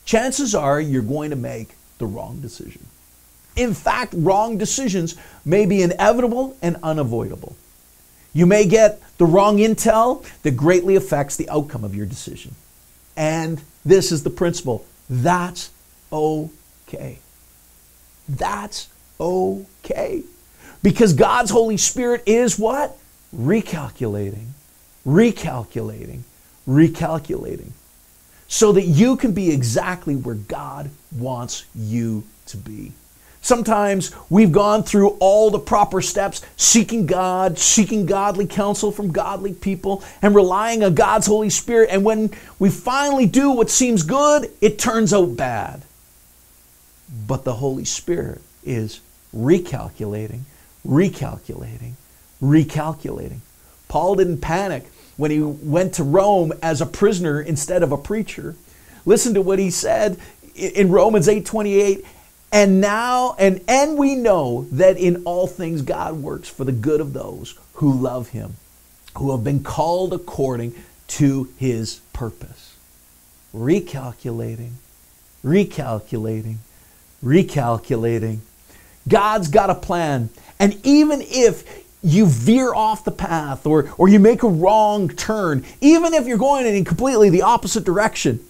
chances 0.05 0.55
are 0.55 0.81
you're 0.81 1.03
going 1.03 1.31
to 1.31 1.37
make 1.37 1.75
the 1.99 2.07
wrong 2.07 2.41
decision. 2.41 2.87
In 3.57 3.75
fact, 3.75 4.15
wrong 4.17 4.59
decisions 4.59 5.17
may 5.45 5.67
be 5.67 5.83
inevitable 5.83 6.57
and 6.63 6.77
unavoidable. 6.83 7.57
You 8.33 8.47
may 8.47 8.67
get 8.67 9.01
the 9.19 9.27
wrong 9.27 9.59
intel 9.59 10.25
that 10.43 10.57
greatly 10.57 10.97
affects 10.97 11.37
the 11.37 11.49
outcome 11.51 11.85
of 11.85 11.95
your 11.95 12.07
decision. 12.07 12.55
And 13.17 13.61
this 13.85 14.11
is 14.13 14.23
the 14.23 14.31
principle 14.31 14.87
that's 15.11 15.71
okay. 16.13 17.19
That's 18.29 18.89
okay. 19.21 20.23
Because 20.83 21.13
God's 21.13 21.51
Holy 21.51 21.77
Spirit 21.77 22.23
is 22.27 22.59
what? 22.59 22.97
Recalculating 23.37 24.49
recalculating, 25.07 26.21
recalculating, 26.67 27.73
so 28.49 28.73
that 28.73 28.83
you 28.83 29.17
can 29.17 29.33
be 29.33 29.51
exactly 29.51 30.17
where 30.17 30.35
God 30.35 30.91
wants 31.17 31.65
you 31.75 32.25
to 32.47 32.57
be. 32.57 32.93
Sometimes 33.45 34.13
we've 34.31 34.53
gone 34.53 34.85
through 34.85 35.17
all 35.19 35.51
the 35.51 35.59
proper 35.59 36.01
steps, 36.01 36.43
seeking 36.57 37.07
God, 37.07 37.59
seeking 37.59 38.07
godly 38.07 38.47
counsel 38.47 38.93
from 38.93 39.11
godly 39.11 39.53
people, 39.53 40.05
and 40.23 40.33
relying 40.33 40.85
on 40.85 40.95
God's 40.95 41.27
Holy 41.27 41.51
Spirit. 41.51 41.89
And 41.91 42.05
when 42.05 42.31
we 42.61 42.71
finally 42.71 43.27
do 43.27 43.51
what 43.51 43.69
seems 43.69 44.05
good, 44.05 44.49
it 44.61 44.79
turns 44.79 45.13
out 45.13 45.37
bad. 45.37 45.83
But 47.27 47.43
the 47.43 47.55
Holy 47.55 47.85
Spirit 47.85 48.43
is 48.65 49.01
recalculating, 49.35 50.43
recalculating, 50.87 51.95
recalculating. 52.41 53.41
Paul 53.89 54.15
didn't 54.15 54.41
panic 54.41 54.85
when 55.17 55.31
he 55.31 55.41
went 55.41 55.95
to 55.95 56.03
Rome 56.03 56.53
as 56.63 56.81
a 56.81 56.87
prisoner 56.87 57.41
instead 57.41 57.83
of 57.83 57.93
a 57.93 57.99
preacher. 57.99 58.57
Listen 59.05 59.35
to 59.35 59.43
what 59.43 59.59
he 59.59 59.71
said 59.71 60.19
in 60.55 60.91
Romans 60.91 61.29
8:28, 61.29 62.05
and 62.53 62.81
now 62.81 63.35
and 63.39 63.61
and 63.67 63.97
we 63.97 64.15
know 64.15 64.67
that 64.73 64.97
in 64.97 65.23
all 65.25 65.47
things 65.47 65.83
God 65.83 66.23
works 66.23 66.49
for 66.49 66.65
the 66.65 66.73
good 66.73 67.01
of 67.01 67.13
those 67.13 67.55
who 67.75 67.93
love 67.93 68.29
him, 68.29 68.57
who 69.17 69.31
have 69.33 69.45
been 69.45 69.63
called 69.63 70.13
according 70.13 70.75
to 71.09 71.49
his 71.59 72.01
purpose. 72.13 72.75
Recalculating, 73.55 74.73
recalculating, 75.45 76.57
recalculating. 77.23 78.39
God's 79.09 79.49
got 79.49 79.69
a 79.69 79.75
plan. 79.75 80.31
And 80.59 80.79
even 80.85 81.21
if 81.23 81.82
you 82.03 82.27
veer 82.27 82.75
off 82.75 83.05
the 83.05 83.13
path 83.13 83.67
or, 83.67 83.93
or 83.97 84.09
you 84.09 84.19
make 84.19 84.43
a 84.43 84.49
wrong 84.49 85.09
turn, 85.09 85.65
even 85.81 86.15
if 86.15 86.27
you're 86.27 86.39
going 86.39 86.67
in 86.67 86.85
completely 86.85 87.31
the 87.31 87.43
opposite 87.43 87.85
direction, 87.85 88.41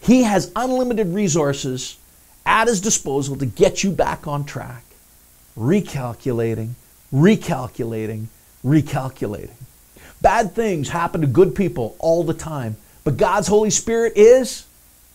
he 0.00 0.24
has 0.24 0.52
unlimited 0.54 1.08
resources 1.08 1.96
at 2.44 2.68
his 2.68 2.80
disposal 2.80 3.36
to 3.36 3.46
get 3.46 3.82
you 3.82 3.90
back 3.90 4.26
on 4.26 4.44
track. 4.44 4.84
Recalculating, 5.56 6.70
recalculating, 7.12 8.26
recalculating. 8.64 9.50
Bad 10.20 10.54
things 10.54 10.88
happen 10.88 11.20
to 11.20 11.26
good 11.26 11.54
people 11.54 11.96
all 11.98 12.24
the 12.24 12.34
time, 12.34 12.76
but 13.04 13.16
God's 13.16 13.48
Holy 13.48 13.70
Spirit 13.70 14.12
is 14.16 14.66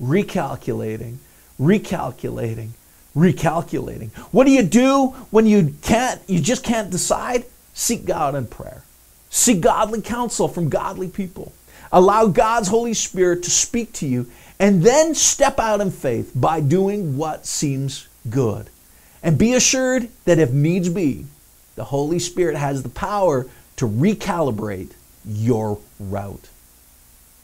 recalculating, 0.01 1.17
recalculating, 1.59 2.69
recalculating. 3.15 4.09
What 4.31 4.45
do 4.45 4.51
you 4.51 4.63
do 4.63 5.07
when 5.31 5.45
you 5.45 5.75
can't, 5.81 6.21
you 6.27 6.39
just 6.39 6.63
can't 6.63 6.89
decide? 6.89 7.45
Seek 7.77 8.05
God 8.05 8.33
in 8.33 8.47
prayer. 8.47 8.81
Seek 9.29 9.61
godly 9.61 10.01
counsel 10.01 10.47
from 10.47 10.67
godly 10.67 11.07
people. 11.07 11.53
Allow 11.91 12.25
God's 12.25 12.69
Holy 12.69 12.95
Spirit 12.95 13.43
to 13.43 13.51
speak 13.51 13.93
to 13.93 14.07
you 14.07 14.25
and 14.57 14.81
then 14.81 15.13
step 15.13 15.59
out 15.59 15.79
in 15.79 15.91
faith 15.91 16.31
by 16.33 16.59
doing 16.59 17.17
what 17.17 17.45
seems 17.45 18.07
good. 18.31 18.71
And 19.21 19.37
be 19.37 19.53
assured 19.53 20.09
that 20.25 20.39
if 20.39 20.51
needs 20.51 20.89
be, 20.89 21.27
the 21.75 21.83
Holy 21.83 22.17
Spirit 22.17 22.57
has 22.57 22.81
the 22.81 22.89
power 22.89 23.45
to 23.75 23.87
recalibrate 23.87 24.93
your 25.23 25.77
route. 25.99 26.49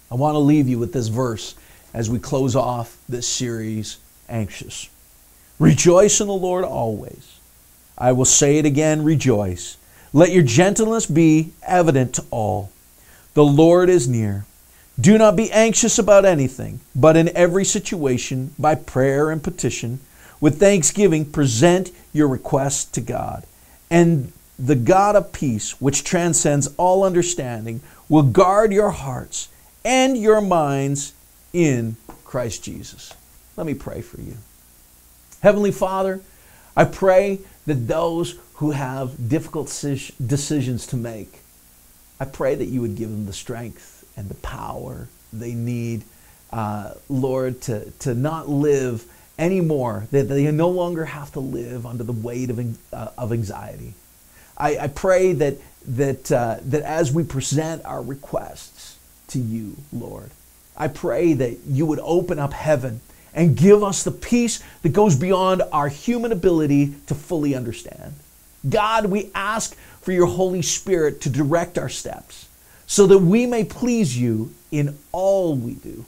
I 0.10 0.16
want 0.16 0.34
to 0.34 0.40
leave 0.40 0.68
you 0.68 0.80
with 0.80 0.94
this 0.94 1.10
verse 1.10 1.54
as 1.94 2.10
we 2.10 2.18
close 2.18 2.56
off 2.56 2.98
this 3.08 3.28
series, 3.28 4.00
Anxious. 4.28 4.90
Rejoice 5.60 6.20
in 6.22 6.26
the 6.26 6.34
Lord 6.34 6.66
always. 6.66 7.38
I 7.96 8.14
will 8.14 8.26
say 8.26 8.58
it 8.58 8.66
again, 8.66 9.04
rejoice. 9.04 9.78
Let 10.14 10.32
your 10.32 10.44
gentleness 10.44 11.08
be 11.08 11.54
evident 11.64 12.14
to 12.16 12.26
all. 12.30 12.72
The 13.34 13.44
Lord 13.44 13.90
is 13.90 14.08
near. 14.08 14.46
Do 15.00 15.18
not 15.18 15.36
be 15.36 15.52
anxious 15.52 15.98
about 15.98 16.24
anything, 16.24 16.80
but 16.96 17.18
in 17.18 17.36
every 17.36 17.66
situation, 17.66 18.54
by 18.60 18.76
prayer 18.76 19.32
and 19.32 19.44
petition, 19.44 20.00
with 20.40 20.60
thanksgiving, 20.60 21.26
present 21.26 21.92
your 22.14 22.28
requests 22.28 22.86
to 22.86 23.02
God. 23.02 23.44
And 23.90 24.32
the 24.60 24.76
God 24.76 25.16
of 25.16 25.34
peace, 25.34 25.82
which 25.82 26.04
transcends 26.04 26.70
all 26.78 27.04
understanding, 27.04 27.82
will 28.08 28.24
guard 28.24 28.72
your 28.72 28.92
hearts 28.92 29.50
and 29.84 30.16
your 30.16 30.42
minds 30.42 31.14
in 31.54 31.96
Christ 32.24 32.64
Jesus. 32.64 33.14
Let 33.58 33.66
me 33.66 33.74
pray 33.74 34.02
for 34.02 34.22
you. 34.22 34.38
Heavenly 35.42 35.72
Father, 35.72 36.22
I 36.78 36.86
pray 36.86 37.40
that 37.66 37.88
those 37.88 38.34
who 38.56 38.72
have 38.72 39.30
difficult 39.30 39.68
decisions 40.26 40.88
to 40.88 40.96
make, 40.96 41.40
I 42.20 42.26
pray 42.26 42.56
that 42.56 42.66
you 42.66 42.82
would 42.82 42.96
give 42.96 43.10
them 43.10 43.26
the 43.26 43.34
strength 43.34 44.06
and 44.16 44.30
the 44.30 44.36
power 44.36 45.08
they 45.32 45.54
need, 45.54 46.04
uh, 46.52 46.94
Lord, 47.10 47.62
to, 47.64 47.90
to 48.00 48.14
not 48.14 48.48
live 48.48 49.06
anymore, 49.40 50.08
that 50.12 50.30
they 50.30 50.50
no 50.52 50.70
longer 50.70 51.06
have 51.06 51.32
to 51.34 51.40
live 51.40 51.86
under 51.86 52.04
the 52.04 52.14
weight 52.14 52.50
of, 52.50 52.60
uh, 52.94 53.10
of 53.18 53.34
anxiety. 53.34 53.96
I, 54.58 54.78
I, 54.78 54.88
pray 54.88 55.34
that, 55.34 55.58
that, 55.88 56.32
uh, 56.32 56.58
that 56.66 56.84
as 56.84 57.12
we 57.12 57.24
present 57.24 57.84
our 57.86 58.02
requests 58.02 58.98
to 59.30 59.40
you, 59.40 59.76
Lord, 59.92 60.30
I 60.78 60.88
pray 60.88 61.34
that 61.34 61.58
you 61.68 61.86
would 61.88 62.00
open 62.00 62.38
up 62.38 62.54
heaven 62.54 63.02
and 63.34 63.58
give 63.58 63.84
us 63.84 64.04
the 64.04 64.12
peace 64.12 64.62
that 64.84 64.90
goes 64.90 65.16
beyond 65.16 65.64
our 65.72 65.88
human 65.88 66.32
ability 66.32 66.94
to 67.08 67.16
fully 67.16 67.56
understand. 67.56 68.14
God, 68.68 69.08
we 69.08 69.30
ask 69.36 69.76
for 70.02 70.12
your 70.12 70.28
Holy 70.28 70.62
Spirit 70.62 71.22
to 71.22 71.30
direct 71.30 71.78
our 71.78 71.90
steps 71.90 72.48
so 72.86 73.08
that 73.08 73.20
we 73.20 73.46
may 73.46 73.64
please 73.64 74.18
you 74.18 74.54
in 74.72 74.98
all 75.12 75.56
we 75.56 75.74
do. 75.74 76.06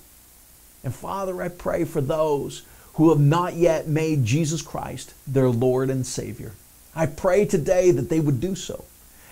And 0.83 0.93
Father, 0.93 1.41
I 1.41 1.49
pray 1.49 1.83
for 1.83 2.01
those 2.01 2.63
who 2.93 3.09
have 3.09 3.19
not 3.19 3.55
yet 3.55 3.87
made 3.87 4.25
Jesus 4.25 4.61
Christ 4.61 5.13
their 5.27 5.49
Lord 5.49 5.89
and 5.89 6.05
Savior. 6.05 6.53
I 6.95 7.07
pray 7.07 7.45
today 7.45 7.91
that 7.91 8.09
they 8.09 8.19
would 8.19 8.39
do 8.39 8.55
so, 8.55 8.85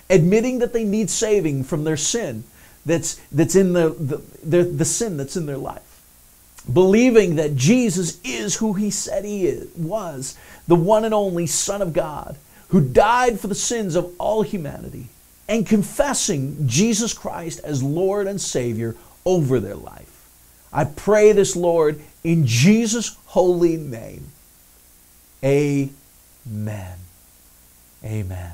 admitting 0.09 0.59
that 0.59 0.73
they 0.73 0.83
need 0.83 1.09
saving 1.09 1.63
from 1.63 1.83
their 1.83 1.97
sin 1.97 2.43
that's, 2.86 3.15
that's 3.31 3.55
in 3.55 3.73
the, 3.73 3.89
the, 3.89 4.21
the, 4.43 4.63
the 4.63 4.86
sin 4.86 5.15
that's 5.15 5.38
in 5.38 5.45
their 5.45 5.57
life 5.57 5.93
believing 6.71 7.36
that 7.36 7.55
Jesus 7.55 8.19
is 8.23 8.55
who 8.55 8.73
he 8.73 8.89
said 8.89 9.25
he 9.25 9.47
is, 9.47 9.73
was, 9.75 10.38
the 10.67 10.75
one 10.75 11.03
and 11.03 11.13
only 11.13 11.45
Son 11.45 11.81
of 11.81 11.93
God, 11.93 12.38
who 12.73 12.81
died 12.81 13.39
for 13.39 13.45
the 13.45 13.53
sins 13.53 13.95
of 13.95 14.12
all 14.17 14.41
humanity, 14.41 15.05
and 15.47 15.67
confessing 15.67 16.67
Jesus 16.67 17.13
Christ 17.13 17.59
as 17.63 17.83
Lord 17.83 18.25
and 18.25 18.41
Savior 18.41 18.95
over 19.25 19.59
their 19.59 19.75
life. 19.75 20.27
I 20.73 20.86
pray 20.86 21.33
this, 21.33 21.55
Lord, 21.55 22.01
in 22.23 22.47
Jesus' 22.47 23.15
holy 23.27 23.77
name. 23.77 24.25
Amen. 25.43 26.97
Amen. 28.03 28.53